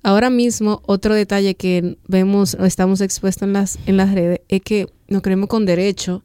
Ahora 0.02 0.30
mismo, 0.30 0.82
otro 0.86 1.14
detalle 1.14 1.56
que 1.56 1.98
vemos 2.06 2.56
o 2.60 2.64
estamos 2.64 3.00
expuestos 3.00 3.42
en 3.48 3.52
las, 3.54 3.78
en 3.86 3.96
las 3.96 4.12
redes 4.14 4.40
es 4.48 4.62
que 4.62 4.86
nos 5.08 5.20
creemos 5.22 5.48
con 5.48 5.66
derecho, 5.66 6.22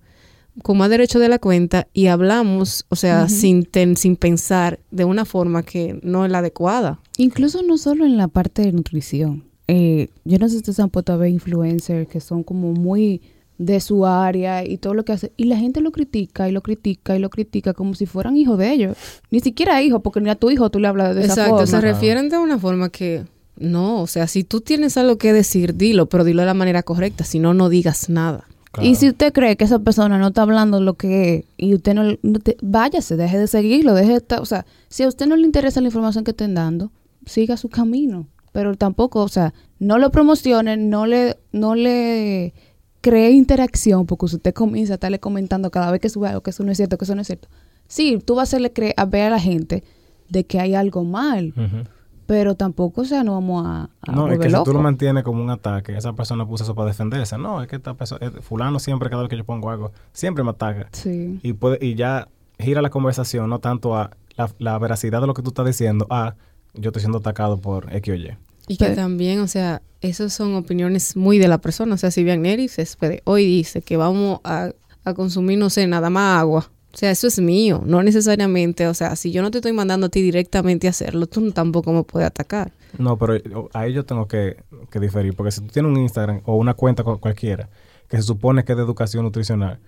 con 0.64 0.78
más 0.78 0.90
derecho 0.90 1.20
de 1.20 1.30
la 1.30 1.40
cuenta 1.40 1.88
y 1.94 2.08
hablamos, 2.08 2.86
o 2.90 2.96
sea, 2.96 3.30
sin, 3.30 3.64
ten- 3.66 3.96
sin 3.98 4.16
pensar 4.16 4.80
de 4.92 5.06
una 5.06 5.26
forma 5.26 5.64
que 5.64 6.00
no 6.04 6.26
es 6.26 6.32
la 6.32 6.40
adecuada. 6.40 7.00
Incluso 7.18 7.62
no 7.64 7.78
solo 7.78 8.06
en 8.06 8.18
la 8.18 8.28
parte 8.28 8.62
de 8.64 8.72
nutrición. 8.72 9.46
Eh, 9.68 10.10
yo 10.26 10.38
no 10.40 10.48
sé 10.48 10.54
si 10.54 10.58
ustedes 10.58 10.80
han 10.82 10.90
puesto 10.90 11.14
a 11.14 11.18
ver 11.18 11.30
influencers 11.30 12.08
que 12.10 12.20
son 12.20 12.44
como 12.44 12.74
muy 12.74 13.22
de 13.58 13.80
su 13.80 14.06
área 14.06 14.66
y 14.66 14.78
todo 14.78 14.94
lo 14.96 15.06
que 15.06 15.14
hace. 15.14 15.32
Y 15.38 15.46
la 15.46 15.56
gente 15.56 15.82
lo 15.82 15.92
critica 15.92 16.50
y 16.50 16.52
lo 16.52 16.62
critica 16.62 17.16
y 17.16 17.20
lo 17.20 17.30
critica 17.30 17.74
como 17.74 17.94
si 17.94 18.06
fueran 18.06 18.36
hijos 18.36 18.58
de 18.58 18.72
ellos. 18.74 18.98
Ni 19.30 19.40
siquiera 19.40 19.82
hijos, 19.82 20.02
porque 20.04 20.20
ni 20.20 20.30
a 20.30 20.36
tu 20.36 20.50
hijo 20.50 20.70
tú 20.70 20.80
le 20.80 20.88
hablas 20.88 21.16
de 21.16 21.22
esa 21.22 21.34
Exacto, 21.34 21.52
forma. 21.52 21.68
se 21.68 21.80
refieren 21.80 22.28
de 22.30 22.38
una 22.40 22.58
forma 22.60 22.90
que 22.90 23.24
no, 23.58 24.02
o 24.02 24.08
sea, 24.08 24.26
si 24.28 24.44
tú 24.44 24.62
tienes 24.62 24.98
algo 24.98 25.18
que 25.18 25.32
decir, 25.32 25.76
dilo, 25.76 26.08
pero 26.08 26.24
dilo 26.24 26.42
de 26.42 26.48
la 26.48 26.54
manera 26.56 26.82
correcta, 26.82 27.24
si 27.24 27.38
no, 27.38 27.54
no 27.54 27.70
digas 27.70 28.10
nada. 28.10 28.48
Claro. 28.72 28.88
Y 28.90 28.96
si 28.96 29.10
usted 29.10 29.34
cree 29.34 29.58
que 29.58 29.66
esa 29.66 29.80
persona 29.80 30.18
no 30.18 30.28
está 30.28 30.44
hablando 30.44 30.80
lo 30.80 30.94
que 30.94 31.36
es 31.36 31.46
y 31.58 31.74
usted 31.76 31.94
no, 31.94 32.04
no 32.22 32.40
te- 32.40 32.56
váyase, 32.62 33.18
deje 33.18 33.38
de 33.38 33.48
seguirlo, 33.48 33.94
deje 33.94 34.12
de 34.12 34.18
estar- 34.18 34.40
o 34.42 34.46
sea, 34.46 34.66
si 34.88 35.04
a 35.04 35.08
usted 35.10 35.28
no 35.28 35.36
le 35.36 35.46
interesa 35.46 35.82
la 35.82 35.88
información 35.88 36.24
que 36.24 36.32
estén 36.32 36.54
dando, 36.56 36.92
siga 37.26 37.58
su 37.58 37.70
camino. 37.70 38.28
pero 38.54 38.76
tampoco, 38.76 39.22
o 39.24 39.30
sea, 39.30 39.54
no 39.80 39.98
lo 39.98 40.10
promocionen, 40.12 40.90
no 40.90 41.06
le, 41.06 41.38
no 41.54 41.74
le 41.74 42.54
cree 43.00 43.32
interacción, 43.32 44.06
porque 44.06 44.26
usted 44.26 44.54
comienza 44.54 44.94
a 44.94 44.96
estarle 44.96 45.20
comentando 45.22 45.72
cada 45.72 45.90
vez 45.90 46.02
que 46.02 46.10
sube 46.10 46.28
algo 46.28 46.42
que 46.42 46.50
eso 46.50 46.64
no 46.66 46.72
es 46.72 46.78
cierto, 46.78 46.98
que 46.98 47.06
eso 47.06 47.16
no 47.16 47.22
es 47.22 47.28
cierto. 47.28 47.48
Sí, 47.88 48.20
tú 48.26 48.36
vas 48.36 48.42
a 48.42 48.50
hacerle 48.50 48.74
creer, 48.74 48.94
a 48.98 49.06
ver 49.06 49.24
a 49.24 49.30
la 49.30 49.40
gente 49.40 49.86
de 50.30 50.44
que 50.46 50.60
hay 50.60 50.76
algo 50.76 51.06
mal, 51.06 51.54
Ujú. 51.56 51.88
Pero 52.32 52.56
tampoco, 52.56 53.02
o 53.02 53.04
sea, 53.04 53.26
no 53.26 53.34
vamos 53.34 53.66
a, 53.68 53.90
a 54.04 54.12
No, 54.14 54.32
es 54.32 54.40
que 54.40 54.46
si 54.46 54.52
tú 54.52 54.68
lo 54.68 54.72
loco. 54.72 54.82
mantienes 54.84 55.26
como 55.26 55.44
un 55.44 55.50
ataque, 55.50 55.98
esa 55.98 56.14
persona 56.14 56.48
puso 56.48 56.64
eso 56.64 56.74
para 56.76 56.88
defenderse. 56.88 57.38
No, 57.38 57.62
es 57.62 57.68
que 57.68 57.76
esta 57.76 57.94
persona, 57.94 58.26
eh, 58.26 58.32
fulano 58.40 58.80
siempre, 58.80 59.10
cada 59.10 59.24
vez 59.24 59.30
que 59.30 59.36
yo 59.36 59.44
pongo 59.44 59.70
algo, 59.70 59.92
siempre 60.14 60.42
me 60.42 60.52
ataca. 60.52 60.88
Sí. 60.94 61.42
Y, 61.44 61.52
puede, 61.52 61.86
y 61.86 61.96
ya 61.96 62.30
gira 62.58 62.82
la 62.82 62.90
conversación 62.90 63.50
no 63.50 63.60
tanto 63.60 63.98
a 63.98 64.12
la, 64.38 64.50
la 64.60 64.80
veracidad 64.80 65.20
de 65.20 65.28
lo 65.28 65.34
que 65.34 65.42
tú 65.42 65.50
estás 65.50 65.66
diciendo, 65.66 66.08
a 66.10 66.36
yo 66.74 66.92
estoy 66.92 67.02
siendo 67.02 67.18
atacado 67.18 67.58
por 67.58 67.94
X 67.94 68.14
o 68.14 68.16
Y. 68.16 68.38
Y 68.70 68.78
que 68.78 68.92
también, 68.92 69.42
o 69.42 69.48
sea, 69.50 69.82
esas 70.00 70.32
son 70.32 70.56
opiniones 70.56 71.18
muy 71.18 71.38
de 71.38 71.50
la 71.50 71.58
persona. 71.58 71.96
O 71.96 71.98
sea, 71.98 72.12
si 72.12 72.24
Vian 72.24 72.44
Neri 72.44 72.70
Céspedes 72.70 73.20
hoy 73.26 73.46
dice 73.46 73.82
que 73.82 73.98
vamos 73.98 74.40
a, 74.46 74.72
a 75.04 75.14
consumir, 75.14 75.60
no 75.60 75.70
sé, 75.70 75.86
nada 75.86 76.10
más 76.10 76.40
agua. 76.40 76.72
O 76.94 76.98
sea, 76.98 77.10
eso 77.12 77.28
es 77.28 77.40
mío, 77.40 77.82
no 77.86 78.04
necesariamente. 78.04 78.88
O 78.88 78.94
sea, 78.94 79.16
si 79.16 79.32
yo 79.32 79.42
no 79.42 79.50
te 79.52 79.60
estoy 79.60 79.72
mandando 79.74 80.08
a 80.08 80.10
ti 80.10 80.22
directamente 80.22 80.88
a 80.88 80.90
hacerlo, 80.90 81.26
tú 81.28 81.52
tampoco 81.52 81.94
me 81.94 82.04
puedes 82.04 82.28
atacar. 82.28 82.74
No, 82.98 83.18
pero 83.18 83.38
yo- 83.38 83.70
ahí 83.74 83.94
yo 83.94 84.04
tengo 84.06 84.28
que, 84.28 84.58
que 84.90 85.00
diferir, 85.00 85.34
porque 85.36 85.52
si 85.52 85.62
tú 85.62 85.68
tienes 85.68 85.90
un 85.92 85.98
Instagram 85.98 86.42
o 86.46 86.56
una 86.58 86.74
cuenta 86.74 87.04
cu- 87.04 87.20
cualquiera 87.20 87.70
que 88.10 88.18
se 88.18 88.24
supone 88.24 88.66
que 88.66 88.74
es 88.74 88.78
de 88.78 88.84
educación 88.84 89.24
nutricional, 89.24 89.80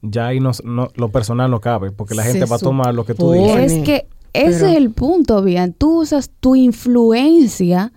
ya 0.00 0.28
ahí 0.28 0.40
no, 0.40 0.52
no- 0.64 0.88
lo 0.94 1.10
personal 1.10 1.50
no 1.50 1.60
cabe, 1.60 1.92
porque 1.92 2.14
la 2.14 2.22
Se 2.22 2.32
gente 2.32 2.46
va 2.46 2.56
a 2.56 2.58
tomar 2.58 2.94
lo 2.94 3.04
que 3.04 3.12
tú 3.14 3.32
dices. 3.32 3.72
Es 3.72 3.84
que 3.84 4.06
ese 4.32 4.58
Pero- 4.60 4.66
es 4.70 4.76
el 4.78 4.90
punto, 4.92 5.42
bien. 5.42 5.74
Tú 5.74 6.00
usas 6.00 6.30
tu 6.40 6.56
influencia 6.56 7.92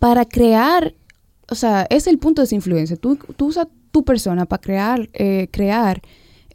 para 0.00 0.24
crear, 0.24 0.94
o 1.48 1.54
sea, 1.54 1.82
ese 1.82 1.96
es 1.96 2.06
el 2.08 2.18
punto 2.18 2.42
de 2.42 2.46
esa 2.46 2.54
influencia. 2.54 2.96
Tú, 2.96 3.16
tú 3.36 3.46
usas 3.46 3.68
tu 3.92 4.04
persona 4.04 4.46
para 4.46 4.60
crear, 4.60 5.08
eh, 5.12 5.48
crear 5.50 6.00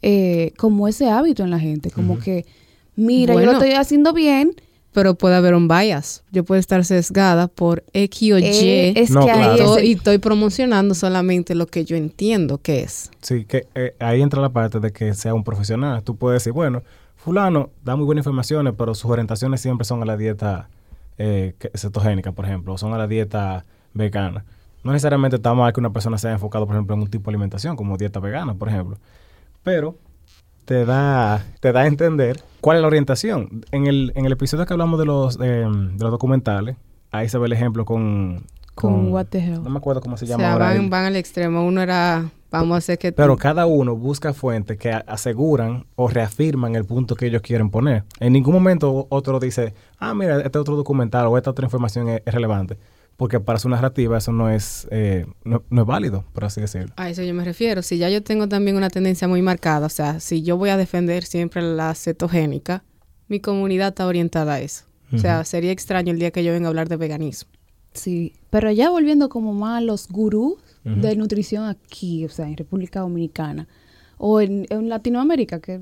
eh, 0.08 0.52
como 0.56 0.86
ese 0.86 1.08
hábito 1.10 1.42
en 1.42 1.50
la 1.50 1.58
gente, 1.58 1.90
como 1.90 2.18
que, 2.20 2.46
mira, 2.94 3.34
yo 3.34 3.40
lo 3.40 3.52
estoy 3.52 3.72
haciendo 3.72 4.12
bien. 4.12 4.52
Pero 4.92 5.14
puede 5.14 5.36
haber 5.36 5.52
un 5.54 5.68
bias. 5.68 6.22
Yo 6.32 6.42
puedo 6.42 6.58
estar 6.58 6.82
sesgada 6.82 7.48
por 7.48 7.84
X 7.92 8.32
o 8.32 8.38
Y. 8.38 8.44
eh, 8.44 8.92
es 8.96 9.10
No, 9.10 9.26
que 9.26 9.32
claro. 9.32 9.52
es 9.54 9.60
Estoy- 9.60 9.86
y 9.88 9.92
estoy 9.92 10.16
promocionando 10.16 10.94
solamente 10.94 11.54
lo 11.54 11.66
que 11.66 11.84
yo 11.84 11.96
entiendo 11.98 12.56
que 12.62 12.80
es. 12.80 13.10
Sí, 13.20 13.44
que 13.44 13.66
eh, 13.74 13.94
ahí 13.98 14.22
entra 14.22 14.40
la 14.40 14.48
parte 14.48 14.80
de 14.80 14.92
que 14.92 15.12
sea 15.12 15.34
un 15.34 15.44
profesional. 15.44 16.02
Tú 16.02 16.16
puedes 16.16 16.42
decir, 16.42 16.54
bueno, 16.54 16.82
fulano 17.14 17.68
da 17.84 17.94
muy 17.94 18.06
buenas 18.06 18.22
informaciones, 18.22 18.72
pero 18.78 18.94
sus 18.94 19.10
orientaciones 19.10 19.60
siempre 19.60 19.84
son 19.84 20.00
a 20.02 20.06
la 20.06 20.16
dieta 20.16 20.70
eh, 21.18 21.52
cetogénica, 21.74 22.32
por 22.32 22.46
ejemplo, 22.46 22.72
o 22.72 22.78
son 22.78 22.94
a 22.94 22.96
la 22.98 23.06
dieta 23.06 23.66
vegana. 23.92 24.46
No 24.82 24.92
necesariamente 24.92 25.36
está 25.36 25.52
mal 25.52 25.74
que 25.74 25.80
una 25.80 25.90
persona 25.92 26.16
sea 26.16 26.32
enfocada, 26.32 26.64
por 26.64 26.74
ejemplo, 26.74 26.94
en 26.96 27.02
un 27.02 27.08
tipo 27.10 27.24
de 27.30 27.34
alimentación, 27.34 27.76
como 27.76 27.98
dieta 27.98 28.18
vegana, 28.18 28.54
por 28.54 28.70
ejemplo. 28.70 28.96
Pero 29.66 29.98
te 30.64 30.84
da, 30.84 31.44
te 31.58 31.72
da 31.72 31.80
a 31.80 31.86
entender 31.88 32.40
cuál 32.60 32.76
es 32.76 32.82
la 32.82 32.86
orientación. 32.86 33.64
En 33.72 33.88
el, 33.88 34.12
en 34.14 34.24
el 34.24 34.30
episodio 34.30 34.64
que 34.64 34.72
hablamos 34.72 34.96
de 34.96 35.06
los, 35.06 35.38
de 35.38 35.64
los 35.64 36.10
documentales, 36.12 36.76
ahí 37.10 37.28
se 37.28 37.36
ve 37.36 37.46
el 37.46 37.52
ejemplo 37.52 37.84
con... 37.84 38.44
Con 38.76 39.12
What 39.12 39.26
the 39.30 39.40
Hell. 39.40 39.64
No 39.64 39.70
me 39.70 39.78
acuerdo 39.78 40.00
cómo 40.00 40.16
se 40.16 40.24
O 40.24 40.28
llama 40.28 40.44
sea, 40.44 40.52
ahora 40.52 40.72
van, 40.88 41.06
al 41.06 41.16
extremo. 41.16 41.66
Uno 41.66 41.82
era, 41.82 42.30
vamos 42.48 42.76
a 42.76 42.78
hacer 42.78 42.96
que... 42.96 43.10
Pero 43.10 43.36
cada 43.36 43.66
uno 43.66 43.96
busca 43.96 44.32
fuentes 44.32 44.78
que 44.78 44.92
aseguran 44.92 45.86
o 45.96 46.06
reafirman 46.06 46.76
el 46.76 46.84
punto 46.84 47.16
que 47.16 47.26
ellos 47.26 47.42
quieren 47.42 47.68
poner. 47.68 48.04
En 48.20 48.34
ningún 48.34 48.54
momento 48.54 49.08
otro 49.10 49.40
dice, 49.40 49.74
ah, 49.98 50.14
mira, 50.14 50.42
este 50.42 50.60
otro 50.60 50.76
documental 50.76 51.26
o 51.26 51.36
esta 51.36 51.50
otra 51.50 51.64
información 51.64 52.08
es, 52.08 52.22
es 52.24 52.32
relevante. 52.32 52.78
Porque 53.16 53.40
para 53.40 53.58
su 53.58 53.68
narrativa 53.68 54.18
eso 54.18 54.30
no 54.32 54.50
es, 54.50 54.86
eh, 54.90 55.26
no, 55.44 55.62
no 55.70 55.82
es 55.82 55.86
válido, 55.86 56.24
por 56.32 56.44
así 56.44 56.60
decirlo. 56.60 56.92
A 56.96 57.08
eso 57.08 57.22
yo 57.22 57.32
me 57.32 57.44
refiero. 57.44 57.82
Si 57.82 57.96
ya 57.96 58.10
yo 58.10 58.22
tengo 58.22 58.46
también 58.48 58.76
una 58.76 58.90
tendencia 58.90 59.26
muy 59.26 59.40
marcada, 59.40 59.86
o 59.86 59.90
sea, 59.90 60.20
si 60.20 60.42
yo 60.42 60.58
voy 60.58 60.68
a 60.68 60.76
defender 60.76 61.24
siempre 61.24 61.62
la 61.62 61.94
cetogénica, 61.94 62.84
mi 63.28 63.40
comunidad 63.40 63.88
está 63.88 64.06
orientada 64.06 64.54
a 64.54 64.60
eso. 64.60 64.84
O 65.12 65.18
sea, 65.18 65.44
sería 65.44 65.70
extraño 65.70 66.12
el 66.12 66.18
día 66.18 66.32
que 66.32 66.42
yo 66.42 66.52
venga 66.52 66.66
a 66.66 66.70
hablar 66.70 66.88
de 66.88 66.96
veganismo. 66.96 67.48
Sí, 67.92 68.34
pero 68.50 68.70
ya 68.72 68.90
volviendo 68.90 69.28
como 69.28 69.54
más 69.54 69.78
a 69.78 69.80
los 69.80 70.08
gurús 70.08 70.56
de 70.84 71.16
nutrición 71.16 71.64
aquí, 71.64 72.24
o 72.24 72.28
sea, 72.28 72.46
en 72.46 72.56
República 72.56 73.00
Dominicana 73.00 73.66
o 74.18 74.40
en, 74.40 74.66
en 74.68 74.88
Latinoamérica, 74.88 75.60
que, 75.60 75.80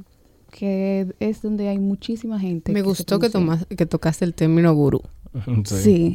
que 0.51 1.15
es 1.21 1.43
donde 1.43 1.69
hay 1.69 1.79
muchísima 1.79 2.39
gente. 2.39 2.73
Me 2.73 2.83
gustó 2.83 3.19
que, 3.19 3.31
tomas, 3.31 3.67
que 3.67 3.87
tocaste 3.87 4.25
el 4.25 4.35
término 4.35 4.73
gurú. 4.75 5.03
Sí. 5.65 6.15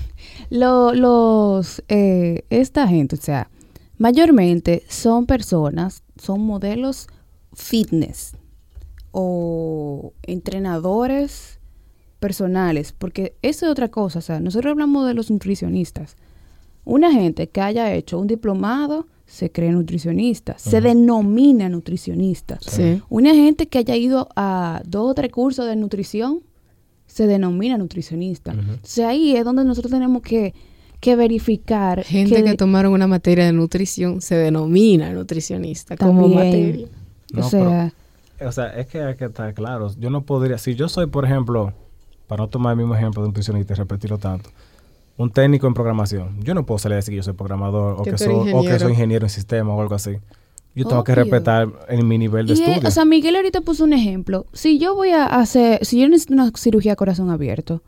Lo- 0.50 0.94
los, 0.94 1.82
eh, 1.88 2.44
esta 2.50 2.88
gente, 2.88 3.16
o 3.16 3.20
sea, 3.20 3.50
mayormente 3.98 4.82
son 4.88 5.26
personas, 5.26 6.02
son 6.20 6.40
modelos 6.40 7.08
fitness 7.52 8.32
o 9.10 10.12
entrenadores 10.22 11.58
personales, 12.20 12.92
porque 12.92 13.36
eso 13.42 13.66
es 13.66 13.72
otra 13.72 13.88
cosa, 13.88 14.18
o 14.18 14.22
sea, 14.22 14.40
nosotros 14.40 14.70
hablamos 14.72 15.06
de 15.06 15.14
los 15.14 15.30
nutricionistas. 15.30 16.16
Una 16.84 17.12
gente 17.12 17.48
que 17.48 17.60
haya 17.60 17.92
hecho 17.94 18.18
un 18.18 18.26
diplomado 18.26 19.06
se 19.26 19.52
cree 19.52 19.70
nutricionista, 19.72 20.58
se 20.58 20.80
denomina 20.80 21.68
nutricionista. 21.68 22.58
Sí. 22.62 23.02
Una 23.10 23.34
gente 23.34 23.68
que 23.68 23.78
haya 23.78 23.94
ido 23.94 24.28
a 24.36 24.80
dos 24.86 25.10
o 25.10 25.14
tres 25.14 25.30
cursos 25.30 25.66
de 25.66 25.76
nutrición 25.76 26.40
se 27.18 27.26
denomina 27.26 27.76
nutricionista. 27.76 28.52
Ujú. 28.52 28.60
Entonces 28.60 29.04
ahí 29.04 29.34
es 29.36 29.44
donde 29.44 29.64
nosotros 29.64 29.90
tenemos 29.92 30.22
que, 30.22 30.54
que 31.00 31.16
verificar 31.16 32.04
Gente 32.04 32.36
que, 32.36 32.44
que, 32.44 32.54
tomaron 32.56 32.92
una 32.92 33.08
materia 33.08 33.44
de 33.44 33.52
nutrición 33.52 34.20
se 34.20 34.36
denomina 34.36 35.12
nutricionista 35.12 35.96
como 35.96 36.22
También. 36.28 36.44
materia. 36.46 36.86
o 37.34 37.36
No, 37.38 37.48
sea, 37.50 37.92
O 38.46 38.52
sea, 38.52 38.66
es 38.78 38.86
que 38.86 39.02
hay 39.02 39.16
que 39.16 39.24
estar 39.24 39.52
claros. 39.52 39.96
Yo 39.98 40.10
no 40.10 40.22
podría, 40.22 40.58
si 40.58 40.76
yo 40.76 40.88
soy, 40.88 41.06
por 41.06 41.24
ejemplo, 41.24 41.72
para 42.28 42.42
no 42.44 42.48
tomar 42.48 42.72
el 42.72 42.78
mismo 42.78 42.94
ejemplo 42.94 43.20
de 43.22 43.26
un 43.26 43.30
nutricionista 43.30 43.72
y 43.72 43.76
repetirlo 43.76 44.18
tanto, 44.18 44.50
un 45.16 45.30
técnico 45.32 45.66
en 45.66 45.74
programación, 45.74 46.40
yo 46.44 46.54
no 46.54 46.64
puedo 46.64 46.78
salir 46.78 46.92
a 46.92 46.96
decir 46.96 47.10
que 47.12 47.16
yo 47.16 47.22
soy 47.24 47.32
programador 47.34 47.96
o 48.00 48.04
Que 48.04 48.16
soy, 48.16 48.28
o 48.32 48.42
que 48.44 48.50
ingeniero. 48.50 48.78
soy 48.78 48.90
ingeniero 48.92 49.26
en 49.26 49.30
sistema 49.30 49.74
o 49.74 49.80
algo 49.82 49.96
así. 49.96 50.12
Yo 50.78 50.88
tengo 50.88 51.04
que 51.04 51.14
respetar 51.14 51.68
en 51.88 52.06
mi 52.06 52.18
nivel 52.18 52.46
de 52.46 52.52
y 52.52 52.54
es- 52.54 52.60
estudio. 52.68 52.88
o 52.88 52.90
sea, 52.90 53.04
Miguel 53.04 53.36
ahorita 53.36 53.60
puso 53.62 53.84
un 53.84 53.92
ejemplo. 53.92 54.46
Si 54.52 54.78
yo 54.78 54.94
voy 54.94 55.10
a 55.10 55.24
hacer, 55.26 55.84
si 55.84 56.00
yo 56.00 56.08
necesito 56.08 56.34
una 56.34 56.50
cirugía 56.56 56.92
de 56.92 56.96
corazón 56.96 57.30
abierto, 57.30 57.82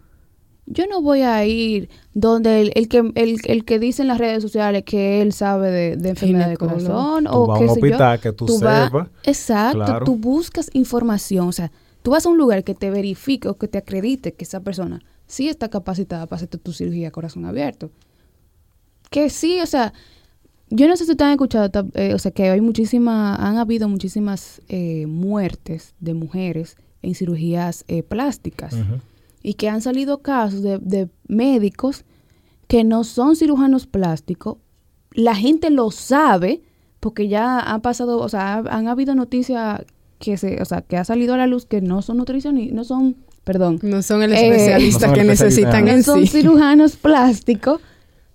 yo 0.67 0.87
no 0.89 1.01
voy 1.03 1.23
a 1.23 1.45
ir 1.47 1.89
donde 2.15 2.61
el, 2.61 2.73
el 2.77 2.89
que 2.89 2.99
el, 3.15 3.39
el 3.45 3.65
que 3.65 3.79
dice 3.81 4.03
en 4.03 4.09
las 4.09 4.19
redes 4.19 4.43
sociales 4.43 4.85
que 4.85 5.21
él 5.21 5.33
sabe 5.33 5.71
de, 5.71 5.97
de 5.97 6.09
enfermedad 6.11 6.49
de 6.49 6.57
corazón 6.57 7.25
Tú 7.25 7.31
o 7.33 7.47
vas 7.47 7.57
a 7.57 7.59
qué 7.65 7.69
un 7.69 7.75
sé 7.75 7.81
yo. 7.81 7.87
hospital 7.87 8.21
que 8.21 8.33
tú 8.33 8.47
sepas. 8.49 8.93
exacto, 9.25 9.85
Claro. 9.85 10.05
tú 10.07 10.17
buscas 10.17 10.71
información, 10.73 11.49
o 11.49 11.53
sea, 11.53 11.73
tú 12.03 12.13
vas 12.13 12.25
a 12.25 12.29
un 12.29 12.39
lugar 12.39 12.63
que 12.65 12.75
te 12.75 12.91
verifique 12.91 13.49
o 13.49 13.59
que 13.59 13.67
te 13.69 13.79
acredite 13.79 14.33
que 14.33 14.45
esa 14.45 14.61
persona 14.61 15.01
sí 15.27 15.49
está 15.49 15.69
capacitada 15.71 16.27
para 16.27 16.37
hacerte 16.37 16.59
tu 16.59 16.73
cirugía 16.73 17.07
de 17.07 17.13
corazón 17.13 17.45
abierto. 17.47 17.91
Que 19.11 19.29
sí, 19.29 19.61
o 19.61 19.67
sea, 19.67 19.93
yo 20.71 20.87
no 20.89 20.97
sé 20.97 21.05
si 21.05 21.11
ustedes 21.11 21.27
han 21.27 21.33
escuchado, 21.33 21.89
eh, 21.95 22.15
o 22.15 22.19
sea, 22.19 22.31
que 22.31 22.49
hay 22.49 22.61
muchísimas, 22.61 23.39
han 23.41 23.59
habido 23.59 23.89
muchísimas 23.89 24.63
eh, 24.69 25.07
muertes 25.07 25.95
de 26.01 26.15
mujeres 26.15 26.77
en 27.03 27.15
cirugías 27.15 27.85
eh, 27.89 28.03
plásticas 28.03 28.75
y 29.43 29.55
que 29.55 29.69
han 29.69 29.81
salido 29.83 30.19
casos 30.23 30.63
de, 30.63 30.79
de 30.79 31.09
médicos 31.27 32.05
que 32.69 32.85
no 32.85 33.05
son 33.05 33.37
cirujanos 33.37 33.87
plásticos. 33.87 34.59
La 35.13 35.35
gente 35.35 35.71
lo 35.71 35.91
sabe 35.91 36.61
porque 37.01 37.27
ya 37.29 37.59
han 37.59 37.81
pasado, 37.81 38.19
o 38.19 38.29
sea, 38.29 38.59
ha- 38.59 38.77
han 38.77 38.87
habido 38.87 39.15
noticias 39.15 39.83
que 40.19 40.37
se, 40.37 40.61
o 40.61 40.65
sea, 40.67 40.83
que 40.83 40.97
ha 40.99 41.05
salido 41.05 41.35
a 41.35 41.39
la 41.39 41.47
luz 41.47 41.65
que 41.65 41.81
no 41.81 42.03
son 42.03 42.19
nutricionistas, 42.19 42.75
no 42.77 42.85
son, 42.85 43.17
perdón, 43.43 43.79
No 43.83 44.03
son 44.03 44.23
el 44.23 44.35
Eh, 44.35 44.47
especialista 44.51 45.07
no 45.07 45.15
son 45.15 45.15
que 45.15 45.25
necesitan 45.25 45.89
en 45.89 45.97
no 45.97 46.03
son 46.03 46.21
sí. 46.21 46.27
cirujanos 46.29 46.97
plásticos 46.97 47.81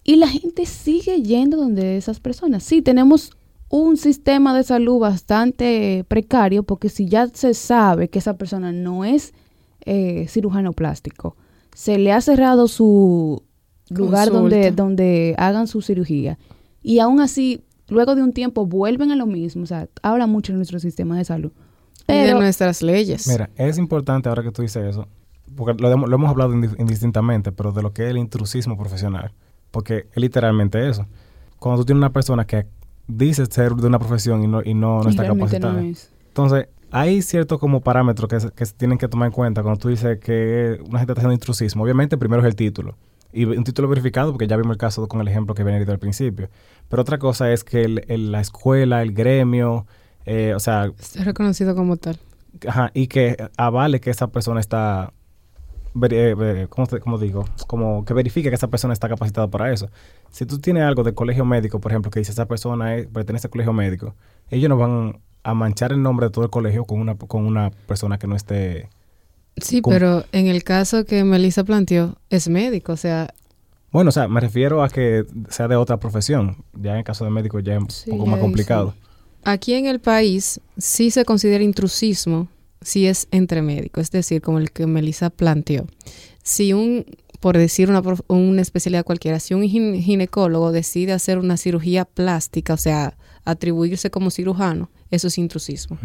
y 0.05 0.15
la 0.15 0.27
gente 0.29 0.65
sigue 0.65 1.21
yendo 1.21 1.57
donde 1.57 1.97
esas 1.97 2.19
personas. 2.21 2.63
Sí, 2.63 2.81
tenemos 2.81 3.31
un 3.69 3.97
sistema 3.97 4.55
de 4.55 4.63
salud 4.63 4.99
bastante 4.99 6.05
precario 6.07 6.63
porque 6.63 6.87
si 6.89 7.07
ya 7.09 7.27
se 7.27 7.53
sabe 7.53 8.07
que 8.09 8.19
esa 8.19 8.37
persona 8.37 8.71
no 8.71 9.03
es 9.03 9.33
eh, 9.85 10.27
cirujano 10.29 10.71
plástico, 10.71 11.35
se 11.73 11.97
le 11.97 12.11
ha 12.13 12.21
cerrado 12.21 12.67
su 12.67 13.43
lugar 13.89 14.29
Consulta. 14.29 14.55
donde, 14.55 14.71
donde 14.71 15.35
hagan 15.37 15.67
su 15.67 15.81
cirugía 15.81 16.37
y 16.81 16.99
aún 16.99 17.19
así, 17.19 17.63
luego 17.89 18.15
de 18.15 18.21
un 18.23 18.31
tiempo 18.31 18.65
vuelven 18.65 19.11
a 19.11 19.15
lo 19.15 19.25
mismo. 19.25 19.63
O 19.63 19.65
sea, 19.65 19.89
habla 20.03 20.27
mucho 20.27 20.53
de 20.53 20.57
nuestro 20.57 20.79
sistema 20.79 21.17
de 21.17 21.25
salud. 21.25 21.51
Y 22.07 22.13
de 22.13 22.33
nuestras 22.35 22.83
leyes. 22.83 23.27
Mira, 23.27 23.49
es 23.55 23.79
importante 23.79 24.29
ahora 24.29 24.43
que 24.43 24.51
tú 24.51 24.61
dices 24.61 24.85
eso, 24.85 25.07
porque 25.55 25.73
lo, 25.81 25.91
hemos- 25.91 26.07
lo 26.07 26.15
hemos 26.15 26.29
hablado 26.29 26.53
indi- 26.53 26.75
indistintamente, 26.79 27.51
pero 27.51 27.71
de 27.71 27.81
lo 27.81 27.91
que 27.93 28.03
es 28.05 28.11
el 28.11 28.19
intrusismo 28.19 28.77
profesional, 28.77 29.33
porque 29.75 30.07
es 30.09 30.15
literalmente 30.15 30.87
eso. 30.87 31.05
Cuando 31.59 31.81
tú 31.81 31.87
tienes 31.87 31.99
una 31.99 32.13
persona 32.13 32.47
que 32.47 32.65
dice 33.09 33.45
ser 33.45 33.73
de 33.73 33.87
una 33.87 33.99
profesión 33.99 34.41
y 34.41 34.47
no, 34.47 34.61
y 34.63 34.73
no, 34.73 35.01
no 35.01 35.09
y 35.09 35.11
está 35.11 35.27
capacitada. 35.27 35.73
no 35.73 35.79
es. 35.79 36.13
Entonces, 36.29 36.69
hay 36.91 37.21
ciertos 37.21 37.59
como 37.59 37.81
parámetros 37.81 38.29
que 38.29 38.39
se, 38.39 38.51
que 38.51 38.65
se 38.65 38.71
tienen 38.71 38.97
que 38.97 39.09
tomar 39.09 39.25
en 39.25 39.33
cuenta 39.33 39.63
cuando 39.63 39.77
tú 39.77 39.89
dices 39.89 40.17
que 40.19 40.79
una 40.87 40.99
gente 40.99 41.11
está 41.11 41.19
haciendo 41.19 41.33
intrusismo. 41.33 41.83
Obviamente, 41.83 42.17
primero 42.17 42.41
es 42.41 42.47
el 42.47 42.55
título. 42.55 42.95
y 43.33 43.43
un 43.43 43.65
título 43.65 43.89
verificado, 43.89 44.31
porque 44.31 44.47
ya 44.47 44.55
vimos 44.55 44.75
el 44.75 44.77
caso 44.77 45.05
con 45.09 45.19
el 45.19 45.27
ejemplo 45.27 45.53
que 45.53 45.65
venía 45.65 45.85
al 45.85 45.99
principio. 45.99 46.47
Pero 46.87 47.01
otra 47.01 47.17
cosa 47.17 47.51
es 47.51 47.65
que 47.65 47.83
el, 47.83 48.31
la 48.31 48.39
escuela, 48.39 49.01
el 49.01 49.11
gremio, 49.11 49.87
eh, 50.25 50.53
o 50.55 50.59
sea... 50.61 50.85
Está 50.97 51.25
reconocido 51.25 51.75
como 51.75 51.97
tal. 51.97 52.17
Ajá, 52.65 52.91
y 52.93 53.07
que 53.07 53.35
avale 53.57 53.99
que 53.99 54.09
esa 54.09 54.27
persona 54.27 54.61
está 54.61 55.11
eh, 56.09 56.67
¿cómo, 56.69 57.17
digo? 57.17 57.45
Como 57.67 58.03
que 58.05 58.13
verifique 58.13 58.49
que 58.49 58.55
esa 58.55 58.67
persona 58.67 58.93
está 58.93 59.07
capacitada 59.07 59.47
para 59.47 59.71
eso. 59.71 59.89
Si 60.29 60.45
tú 60.45 60.59
tienes 60.59 60.83
algo 60.83 61.03
de 61.03 61.13
colegio 61.13 61.45
médico, 61.45 61.79
por 61.79 61.91
ejemplo, 61.91 62.11
que 62.11 62.19
dice 62.19 62.31
esa 62.31 62.47
persona 62.47 62.95
pertenece 63.11 63.47
al 63.47 63.51
colegio 63.51 63.73
médico, 63.73 64.15
ellos 64.49 64.69
no 64.69 64.77
van 64.77 65.19
a 65.43 65.53
manchar 65.53 65.91
el 65.91 66.01
nombre 66.01 66.27
de 66.27 66.31
todo 66.31 66.45
el 66.45 66.51
colegio 66.51 66.85
con 66.85 66.99
una, 66.99 67.15
con 67.15 67.45
una 67.45 67.71
persona 67.71 68.17
que 68.17 68.27
no 68.27 68.35
esté... 68.35 68.89
Sí, 69.57 69.81
pero 69.81 70.25
en 70.33 70.47
el 70.47 70.63
caso 70.63 71.05
que 71.05 71.23
Melissa 71.23 71.63
planteó, 71.63 72.17
es 72.29 72.49
médico, 72.49 72.93
o 72.93 72.97
sea... 72.97 73.33
Bueno, 73.91 74.09
o 74.09 74.11
sea, 74.11 74.27
me 74.27 74.41
refiero 74.41 74.83
a 74.83 74.89
que 74.89 75.25
sea 75.49 75.69
de 75.69 75.77
otra 75.77 75.97
profesión. 75.97 76.57
Ya 76.73 76.91
en 76.91 76.97
el 76.97 77.03
caso 77.05 77.23
de 77.23 77.31
médico 77.31 77.59
ya 77.61 77.75
es 77.75 78.05
un 78.07 78.17
poco 78.17 78.29
más 78.29 78.41
complicado. 78.41 78.93
Aquí 79.45 79.75
en 79.75 79.85
el 79.85 80.01
país 80.01 80.59
sí 80.77 81.11
se 81.11 81.23
considera 81.23 81.63
intrusismo 81.63 82.49
si 82.81 83.07
es 83.07 83.27
entre 83.31 83.61
médicos, 83.61 84.03
es 84.05 84.11
decir, 84.11 84.41
como 84.41 84.59
el 84.59 84.71
que 84.71 84.85
Melissa 84.87 85.29
planteó. 85.29 85.87
Si 86.43 86.73
un, 86.73 87.05
por 87.39 87.57
decir 87.57 87.89
una, 87.89 88.01
una 88.27 88.61
especialidad 88.61 89.03
cualquiera, 89.03 89.39
si 89.39 89.53
un 89.53 89.63
ginecólogo 89.63 90.71
decide 90.71 91.13
hacer 91.13 91.37
una 91.37 91.57
cirugía 91.57 92.05
plástica, 92.05 92.73
o 92.73 92.77
sea, 92.77 93.17
atribuirse 93.43 94.09
como 94.09 94.31
cirujano, 94.31 94.89
eso 95.11 95.27
es 95.27 95.37
intrusismo. 95.37 95.97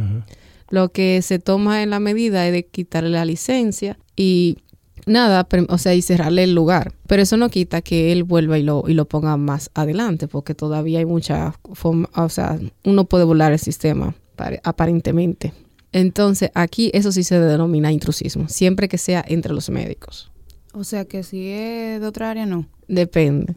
Lo 0.68 0.92
que 0.92 1.20
se 1.22 1.38
toma 1.38 1.82
en 1.82 1.90
la 1.90 2.00
medida 2.00 2.46
es 2.46 2.52
de 2.52 2.66
quitarle 2.66 3.10
la 3.10 3.24
licencia 3.24 3.98
y 4.16 4.58
nada, 5.06 5.46
o 5.68 5.78
sea, 5.78 5.94
y 5.94 6.02
cerrarle 6.02 6.44
el 6.44 6.54
lugar. 6.54 6.92
Pero 7.06 7.22
eso 7.22 7.36
no 7.36 7.48
quita 7.48 7.82
que 7.82 8.12
él 8.12 8.24
vuelva 8.24 8.58
y 8.58 8.62
lo, 8.62 8.84
y 8.86 8.94
lo 8.94 9.06
ponga 9.06 9.36
más 9.36 9.70
adelante, 9.74 10.28
porque 10.28 10.54
todavía 10.54 11.00
hay 11.00 11.06
mucha 11.06 11.54
forma, 11.72 12.08
o 12.14 12.28
sea, 12.28 12.58
uno 12.84 13.04
puede 13.04 13.24
volar 13.24 13.52
el 13.52 13.58
sistema 13.58 14.14
aparentemente. 14.62 15.52
Entonces, 15.92 16.50
aquí 16.54 16.90
eso 16.94 17.12
sí 17.12 17.24
se 17.24 17.40
denomina 17.40 17.92
intrusismo, 17.92 18.48
siempre 18.48 18.88
que 18.88 18.98
sea 18.98 19.24
entre 19.26 19.52
los 19.52 19.70
médicos. 19.70 20.30
O 20.72 20.84
sea 20.84 21.04
que 21.04 21.22
si 21.22 21.48
es 21.48 22.00
de 22.00 22.06
otra 22.06 22.30
área, 22.30 22.46
no. 22.46 22.66
Depende. 22.86 23.56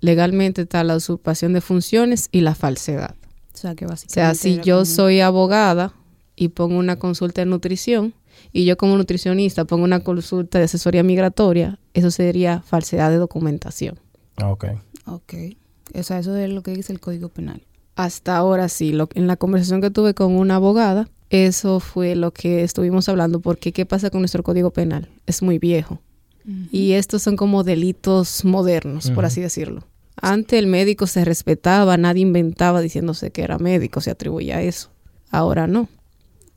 Legalmente 0.00 0.62
está 0.62 0.84
la 0.84 0.96
usurpación 0.96 1.52
de 1.52 1.60
funciones 1.60 2.28
y 2.32 2.40
la 2.40 2.54
falsedad. 2.54 3.14
O 3.54 3.56
sea 3.56 3.74
que 3.74 3.86
básicamente. 3.86 4.20
O 4.20 4.34
sea, 4.34 4.34
si 4.34 4.60
yo 4.62 4.84
soy 4.84 5.20
abogada 5.20 5.92
y 6.34 6.48
pongo 6.48 6.78
una 6.78 6.98
consulta 6.98 7.42
de 7.42 7.46
nutrición 7.46 8.14
y 8.52 8.64
yo 8.64 8.76
como 8.76 8.96
nutricionista 8.96 9.64
pongo 9.64 9.84
una 9.84 10.00
consulta 10.00 10.58
de 10.58 10.64
asesoría 10.64 11.02
migratoria, 11.02 11.78
eso 11.94 12.10
sería 12.10 12.62
falsedad 12.62 13.10
de 13.10 13.16
documentación. 13.16 13.98
Ok. 14.42 14.66
Ok. 15.06 15.34
O 15.94 16.02
sea, 16.02 16.18
eso 16.18 16.36
es 16.36 16.50
lo 16.50 16.62
que 16.62 16.72
dice 16.72 16.92
el 16.92 17.00
Código 17.00 17.28
Penal. 17.28 17.62
Hasta 17.96 18.36
ahora 18.36 18.68
sí. 18.68 18.92
Lo, 18.92 19.08
en 19.14 19.26
la 19.26 19.36
conversación 19.36 19.80
que 19.80 19.90
tuve 19.90 20.14
con 20.14 20.36
una 20.36 20.56
abogada, 20.56 21.08
eso 21.30 21.80
fue 21.80 22.14
lo 22.14 22.32
que 22.32 22.62
estuvimos 22.62 23.08
hablando, 23.08 23.40
porque 23.40 23.72
¿qué 23.72 23.84
pasa 23.84 24.10
con 24.10 24.20
nuestro 24.20 24.42
código 24.42 24.70
penal? 24.70 25.08
Es 25.26 25.42
muy 25.42 25.58
viejo. 25.58 26.00
Y 26.70 26.92
estos 26.92 27.22
son 27.22 27.34
como 27.34 27.64
delitos 27.64 28.44
modernos, 28.44 29.10
por 29.10 29.24
así 29.24 29.40
decirlo. 29.40 29.82
Antes 30.14 30.60
el 30.60 30.68
médico 30.68 31.08
se 31.08 31.24
respetaba, 31.24 31.96
nadie 31.96 32.22
inventaba 32.22 32.80
diciéndose 32.80 33.32
que 33.32 33.42
era 33.42 33.58
médico, 33.58 34.00
se 34.00 34.12
atribuía 34.12 34.58
a 34.58 34.62
eso. 34.62 34.90
Ahora 35.30 35.66
no. 35.66 35.88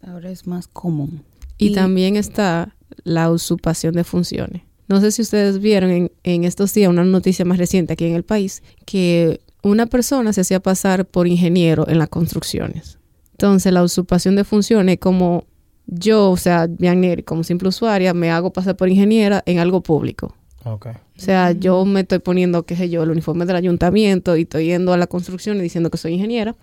Ahora 0.05 0.29
es 0.29 0.45
más 0.45 0.67
común. 0.67 1.23
Y, 1.57 1.73
también 1.73 2.17
está 2.17 2.75
la 3.03 3.31
usurpación 3.31 3.95
de 3.95 4.03
funciones. 4.03 4.61
No 4.87 5.01
sé 5.01 5.11
si 5.11 5.23
ustedes 5.23 5.57
vieron 5.57 5.89
en, 5.89 6.11
en 6.21 6.43
estos 6.43 6.71
días 6.71 6.89
una 6.89 7.03
noticia 7.03 7.43
más 7.43 7.57
reciente 7.57 7.93
aquí 7.93 8.05
en 8.05 8.15
el 8.15 8.23
país, 8.23 8.61
que 8.85 9.41
una 9.63 9.87
persona 9.87 10.33
se 10.33 10.41
hacía 10.41 10.59
pasar 10.59 11.05
por 11.05 11.27
ingeniero 11.27 11.87
en 11.89 11.97
las 11.97 12.09
construcciones 12.09 12.98
entonces, 13.39 13.71
la 13.71 13.83
usurpación 13.83 14.35
de 14.35 14.43
funciones 14.43 14.99
como 14.99 15.45
yo, 15.87 16.29
o 16.29 16.37
sea, 16.37 16.67
Bianeri, 16.67 17.23
como 17.23 17.43
simple 17.43 17.69
usuaria, 17.69 18.13
me 18.13 18.29
hago 18.29 18.51
pasar 18.51 18.75
por 18.75 18.89
ingeniera 18.89 19.41
en 19.45 19.59
algo 19.59 19.81
público. 19.81 20.35
Okay. 20.63 20.91
O 20.91 21.21
sea, 21.21 21.53
yo 21.53 21.85
me 21.85 22.01
estoy 22.01 22.19
poniendo, 22.19 22.63
qué 22.63 22.75
sé 22.75 22.89
yo, 22.89 23.01
el 23.01 23.11
uniforme 23.11 23.45
del 23.45 23.55
ayuntamiento 23.55 24.35
y 24.35 24.41
estoy 24.41 24.65
yendo 24.65 24.91
a 24.91 24.97
la 24.97 25.07
construcción 25.07 25.57
y 25.57 25.61
diciendo 25.61 25.89
que 25.89 25.97
soy 25.97 26.13
ingeniera. 26.13 26.55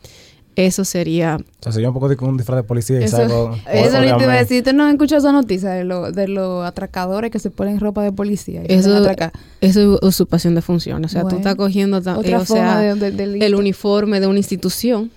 Eso 0.55 0.85
sería... 0.85 1.37
O 1.37 1.63
sea, 1.63 1.73
sería 1.73 1.89
un 1.89 1.95
poco 1.95 2.09
de 2.09 2.17
un 2.21 2.37
disfraz 2.37 2.57
de 2.59 2.63
policía 2.63 3.01
y 3.01 3.09
salgo... 3.09 3.57
Eso 3.73 4.01
lo 4.01 4.17
que 4.17 4.25
iba 4.25 4.33
a 4.35 4.39
decir. 4.39 4.63
¿Tú 4.63 4.73
no 4.75 4.85
has 4.85 4.93
escuchado 4.93 5.19
esa 5.19 5.33
noticia 5.33 5.71
de, 5.71 5.85
lo, 5.85 6.13
de 6.13 6.29
los 6.29 6.65
atracadores 6.65 7.31
que 7.31 7.39
se 7.39 7.51
ponen 7.51 7.81
ropa 7.81 8.03
de 8.03 8.13
policía? 8.13 8.63
eso, 8.69 9.07
eso 9.61 9.95
es 9.97 10.03
usurpación 10.03 10.55
de 10.55 10.63
funciones. 10.63 11.11
O 11.11 11.13
sea, 11.13 11.29
tú 11.29 11.37
estás 11.37 11.57
cogiendo... 11.57 11.97
Otra 11.99 12.39
o 12.39 12.45
sea, 12.47 12.91
el 12.91 13.55
uniforme 13.55 14.21
de 14.21 14.27
una 14.29 14.39
institución 14.39 15.11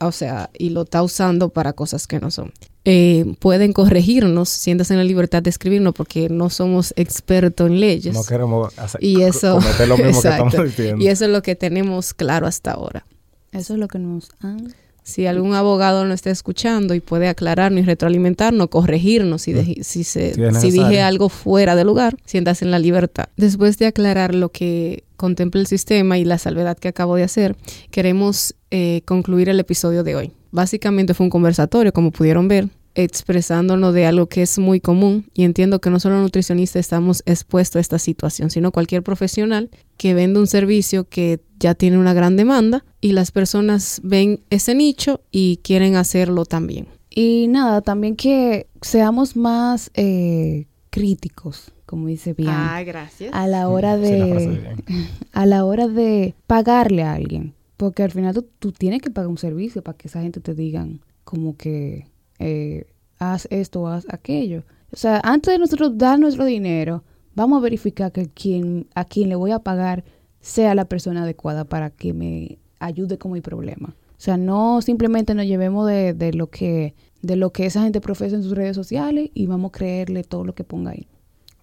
o 0.00 0.12
sea, 0.12 0.50
y 0.56 0.70
lo 0.70 0.82
está 0.82 1.02
usando 1.02 1.48
para 1.48 1.72
cosas 1.72 2.06
que 2.06 2.20
no 2.20 2.30
son. 2.30 2.52
Eh, 2.84 3.34
pueden 3.38 3.72
corregirnos, 3.72 4.48
siéntase 4.48 4.94
en 4.94 4.98
la 4.98 5.04
libertad 5.04 5.42
de 5.42 5.50
escribirnos 5.50 5.94
porque 5.94 6.28
no 6.28 6.48
somos 6.48 6.94
expertos 6.96 7.68
en 7.68 7.80
leyes. 7.80 8.14
No 8.14 8.24
queremos 8.24 8.78
hacer, 8.78 9.02
y 9.02 9.22
eso, 9.22 9.60
lo 9.86 9.98
mismo 9.98 10.22
que 10.22 10.28
estamos 10.28 10.64
diciendo. 10.64 11.04
Y 11.04 11.08
eso 11.08 11.26
es 11.26 11.30
lo 11.30 11.42
que 11.42 11.54
tenemos 11.54 12.14
claro 12.14 12.46
hasta 12.46 12.72
ahora. 12.72 13.04
Eso 13.52 13.74
es 13.74 13.78
lo 13.78 13.88
que 13.88 13.98
nos 13.98 14.30
han... 14.40 14.74
Si 15.02 15.26
algún 15.26 15.54
abogado 15.54 16.04
no 16.04 16.12
está 16.12 16.30
escuchando 16.30 16.92
y 16.94 17.00
puede 17.00 17.28
aclararnos 17.28 17.80
y 17.80 17.84
retroalimentarnos, 17.84 18.68
corregirnos 18.68 19.40
si, 19.40 19.82
si, 19.82 20.04
se, 20.04 20.34
si 20.60 20.70
dije 20.70 21.00
algo 21.00 21.30
fuera 21.30 21.74
de 21.74 21.84
lugar, 21.84 22.16
siéntase 22.26 22.66
en 22.66 22.70
la 22.70 22.78
libertad. 22.78 23.30
Después 23.38 23.78
de 23.78 23.86
aclarar 23.86 24.34
lo 24.34 24.50
que 24.50 25.04
contempla 25.18 25.60
el 25.60 25.66
sistema 25.66 26.16
y 26.16 26.24
la 26.24 26.38
salvedad 26.38 26.78
que 26.78 26.88
acabo 26.88 27.16
de 27.16 27.24
hacer, 27.24 27.56
queremos 27.90 28.54
eh, 28.70 29.02
concluir 29.04 29.50
el 29.50 29.60
episodio 29.60 30.02
de 30.02 30.16
hoy. 30.16 30.32
Básicamente 30.50 31.12
fue 31.12 31.24
un 31.24 31.30
conversatorio, 31.30 31.92
como 31.92 32.10
pudieron 32.10 32.48
ver, 32.48 32.70
expresándonos 32.94 33.94
de 33.94 34.06
algo 34.06 34.26
que 34.28 34.42
es 34.42 34.58
muy 34.58 34.80
común 34.80 35.26
y 35.34 35.44
entiendo 35.44 35.80
que 35.80 35.90
no 35.90 36.00
solo 36.00 36.20
nutricionistas 36.20 36.80
estamos 36.80 37.22
expuestos 37.26 37.76
a 37.76 37.80
esta 37.80 37.98
situación, 37.98 38.50
sino 38.50 38.72
cualquier 38.72 39.02
profesional 39.02 39.70
que 39.96 40.14
vende 40.14 40.40
un 40.40 40.46
servicio 40.46 41.04
que 41.04 41.40
ya 41.60 41.74
tiene 41.74 41.98
una 41.98 42.14
gran 42.14 42.36
demanda 42.36 42.84
y 43.00 43.12
las 43.12 43.30
personas 43.30 44.00
ven 44.02 44.40
ese 44.50 44.74
nicho 44.74 45.20
y 45.30 45.58
quieren 45.62 45.96
hacerlo 45.96 46.44
también. 46.44 46.88
Y 47.10 47.46
nada, 47.48 47.82
también 47.82 48.16
que 48.16 48.66
seamos 48.80 49.36
más 49.36 49.90
eh, 49.94 50.66
críticos, 50.90 51.72
como 51.88 52.06
dice 52.06 52.34
bien. 52.34 52.50
Ah, 52.52 52.82
gracias. 52.84 53.32
A 53.32 53.48
la 53.48 53.70
hora 53.70 53.96
de 53.96 54.76
a 55.32 55.46
la 55.46 55.64
hora 55.64 55.88
de 55.88 56.34
pagarle 56.46 57.02
a 57.02 57.14
alguien. 57.14 57.54
Porque 57.78 58.02
al 58.02 58.10
final 58.10 58.44
tú, 58.58 58.72
tienes 58.72 59.00
que 59.00 59.10
pagar 59.10 59.28
un 59.28 59.38
servicio 59.38 59.82
para 59.82 59.96
que 59.96 60.08
esa 60.08 60.20
gente 60.20 60.40
te 60.40 60.54
digan 60.54 61.00
como 61.24 61.56
que 61.56 62.06
eh, 62.38 62.88
haz 63.18 63.48
esto, 63.50 63.88
haz 63.88 64.04
aquello. 64.10 64.64
O 64.92 64.96
sea, 64.96 65.22
antes 65.24 65.54
de 65.54 65.58
nosotros 65.58 65.96
dar 65.96 66.18
nuestro 66.18 66.44
dinero, 66.44 67.04
vamos 67.34 67.58
a 67.58 67.62
verificar 67.62 68.12
que 68.12 68.26
quien, 68.26 68.86
a 68.94 69.06
quien 69.06 69.30
le 69.30 69.36
voy 69.36 69.52
a 69.52 69.60
pagar 69.60 70.04
sea 70.40 70.74
la 70.74 70.84
persona 70.84 71.22
adecuada 71.22 71.64
para 71.64 71.88
que 71.88 72.12
me 72.12 72.58
ayude 72.80 73.16
con 73.16 73.32
mi 73.32 73.40
problema. 73.40 73.96
O 74.10 74.20
sea, 74.20 74.36
no 74.36 74.82
simplemente 74.82 75.34
nos 75.34 75.46
llevemos 75.46 75.86
de, 75.86 76.12
de, 76.12 76.34
lo 76.34 76.48
que 76.48 76.94
de 77.22 77.36
lo 77.36 77.50
que 77.50 77.64
esa 77.64 77.82
gente 77.82 78.02
profesa 78.02 78.36
en 78.36 78.42
sus 78.42 78.52
redes 78.52 78.76
sociales 78.76 79.30
y 79.32 79.46
vamos 79.46 79.70
a 79.70 79.78
creerle 79.78 80.22
todo 80.22 80.44
lo 80.44 80.54
que 80.54 80.64
ponga 80.64 80.90
ahí. 80.90 81.08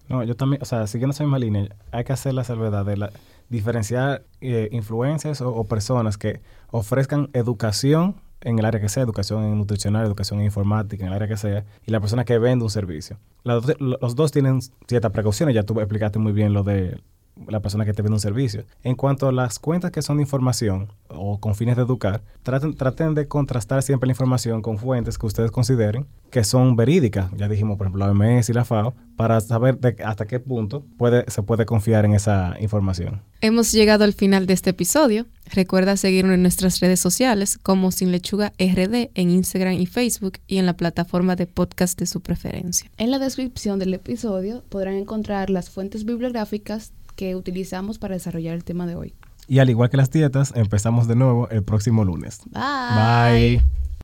No, 0.08 0.22
yo 0.22 0.36
también, 0.36 0.62
o 0.62 0.64
sea, 0.64 0.86
siguiendo 0.86 1.12
esa 1.12 1.24
misma 1.24 1.38
línea, 1.38 1.68
hay 1.90 2.04
que 2.04 2.12
hacer 2.12 2.34
la 2.34 2.44
salvedad 2.44 2.84
de 2.84 2.96
la 2.96 3.10
diferenciar 3.48 4.24
eh, 4.40 4.68
influencias 4.72 5.40
o, 5.40 5.64
personas 5.64 6.18
que 6.18 6.40
ofrezcan 6.70 7.30
educación 7.32 8.16
en 8.40 8.58
el 8.58 8.64
área 8.64 8.80
que 8.80 8.88
sea, 8.88 9.02
educación 9.02 9.56
nutricional, 9.56 10.04
educación 10.06 10.40
en 10.40 10.46
informática, 10.46 11.04
en 11.04 11.08
el 11.08 11.14
área 11.14 11.28
que 11.28 11.36
sea, 11.36 11.64
y 11.86 11.90
la 11.90 12.00
persona 12.00 12.24
que 12.24 12.38
vende 12.38 12.64
un 12.64 12.70
servicio. 12.70 13.18
los 13.44 14.14
dos 14.14 14.32
tienen 14.32 14.60
ciertas 14.86 15.10
precauciones, 15.10 15.54
ya 15.54 15.62
tú 15.62 15.78
explicaste 15.80 16.18
muy 16.18 16.32
bien 16.32 16.52
lo 16.52 16.62
de 16.62 17.00
la 17.48 17.60
persona 17.60 17.84
que 17.84 17.92
te 17.92 18.02
vende 18.02 18.14
un 18.14 18.20
servicio. 18.20 18.64
En 18.82 18.94
cuanto 18.94 19.28
a 19.28 19.32
las 19.32 19.58
cuentas 19.58 19.90
que 19.90 20.02
son 20.02 20.16
de 20.16 20.22
información 20.22 20.92
o 21.08 21.38
con 21.38 21.54
fines 21.54 21.76
de 21.76 21.82
educar, 21.82 22.22
traten, 22.42 22.74
traten 22.74 23.14
de 23.14 23.28
contrastar 23.28 23.82
siempre 23.82 24.06
la 24.06 24.12
información 24.12 24.62
con 24.62 24.78
fuentes 24.78 25.18
que 25.18 25.26
ustedes 25.26 25.50
consideren 25.50 26.06
que 26.30 26.44
son 26.44 26.76
verídicas. 26.76 27.30
Ya 27.36 27.48
dijimos, 27.48 27.76
por 27.78 27.86
ejemplo, 27.86 28.04
la 28.04 28.12
OMS 28.12 28.48
y 28.48 28.52
la 28.52 28.64
FAO, 28.64 28.94
para 29.16 29.40
saber 29.40 29.78
hasta 30.04 30.26
qué 30.26 30.40
punto 30.40 30.84
puede, 30.98 31.24
se 31.30 31.42
puede 31.42 31.66
confiar 31.66 32.04
en 32.04 32.14
esa 32.14 32.56
información. 32.60 33.22
Hemos 33.40 33.72
llegado 33.72 34.04
al 34.04 34.12
final 34.12 34.46
de 34.46 34.54
este 34.54 34.70
episodio. 34.70 35.26
Recuerda 35.52 35.96
seguirnos 35.96 36.34
en 36.34 36.42
nuestras 36.42 36.80
redes 36.80 37.00
sociales 37.00 37.58
como 37.62 37.92
Sin 37.92 38.10
Lechuga 38.12 38.52
RD 38.58 39.10
en 39.14 39.30
Instagram 39.30 39.74
y 39.74 39.86
Facebook 39.86 40.38
y 40.46 40.58
en 40.58 40.66
la 40.66 40.76
plataforma 40.76 41.36
de 41.36 41.46
podcast 41.46 41.98
de 41.98 42.06
su 42.06 42.20
preferencia. 42.20 42.90
En 42.98 43.10
la 43.10 43.18
descripción 43.18 43.78
del 43.78 43.94
episodio 43.94 44.64
podrán 44.68 44.94
encontrar 44.94 45.50
las 45.50 45.70
fuentes 45.70 46.04
bibliográficas 46.04 46.92
que 47.16 47.34
utilizamos 47.34 47.98
para 47.98 48.14
desarrollar 48.14 48.54
el 48.54 48.64
tema 48.64 48.86
de 48.86 48.94
hoy. 48.94 49.14
Y 49.48 49.58
al 49.60 49.70
igual 49.70 49.90
que 49.90 49.96
las 49.96 50.10
dietas, 50.10 50.52
empezamos 50.54 51.08
de 51.08 51.16
nuevo 51.16 51.48
el 51.50 51.62
próximo 51.62 52.04
lunes. 52.04 52.40
Bye. 52.52 53.58
Bye. 53.58 53.85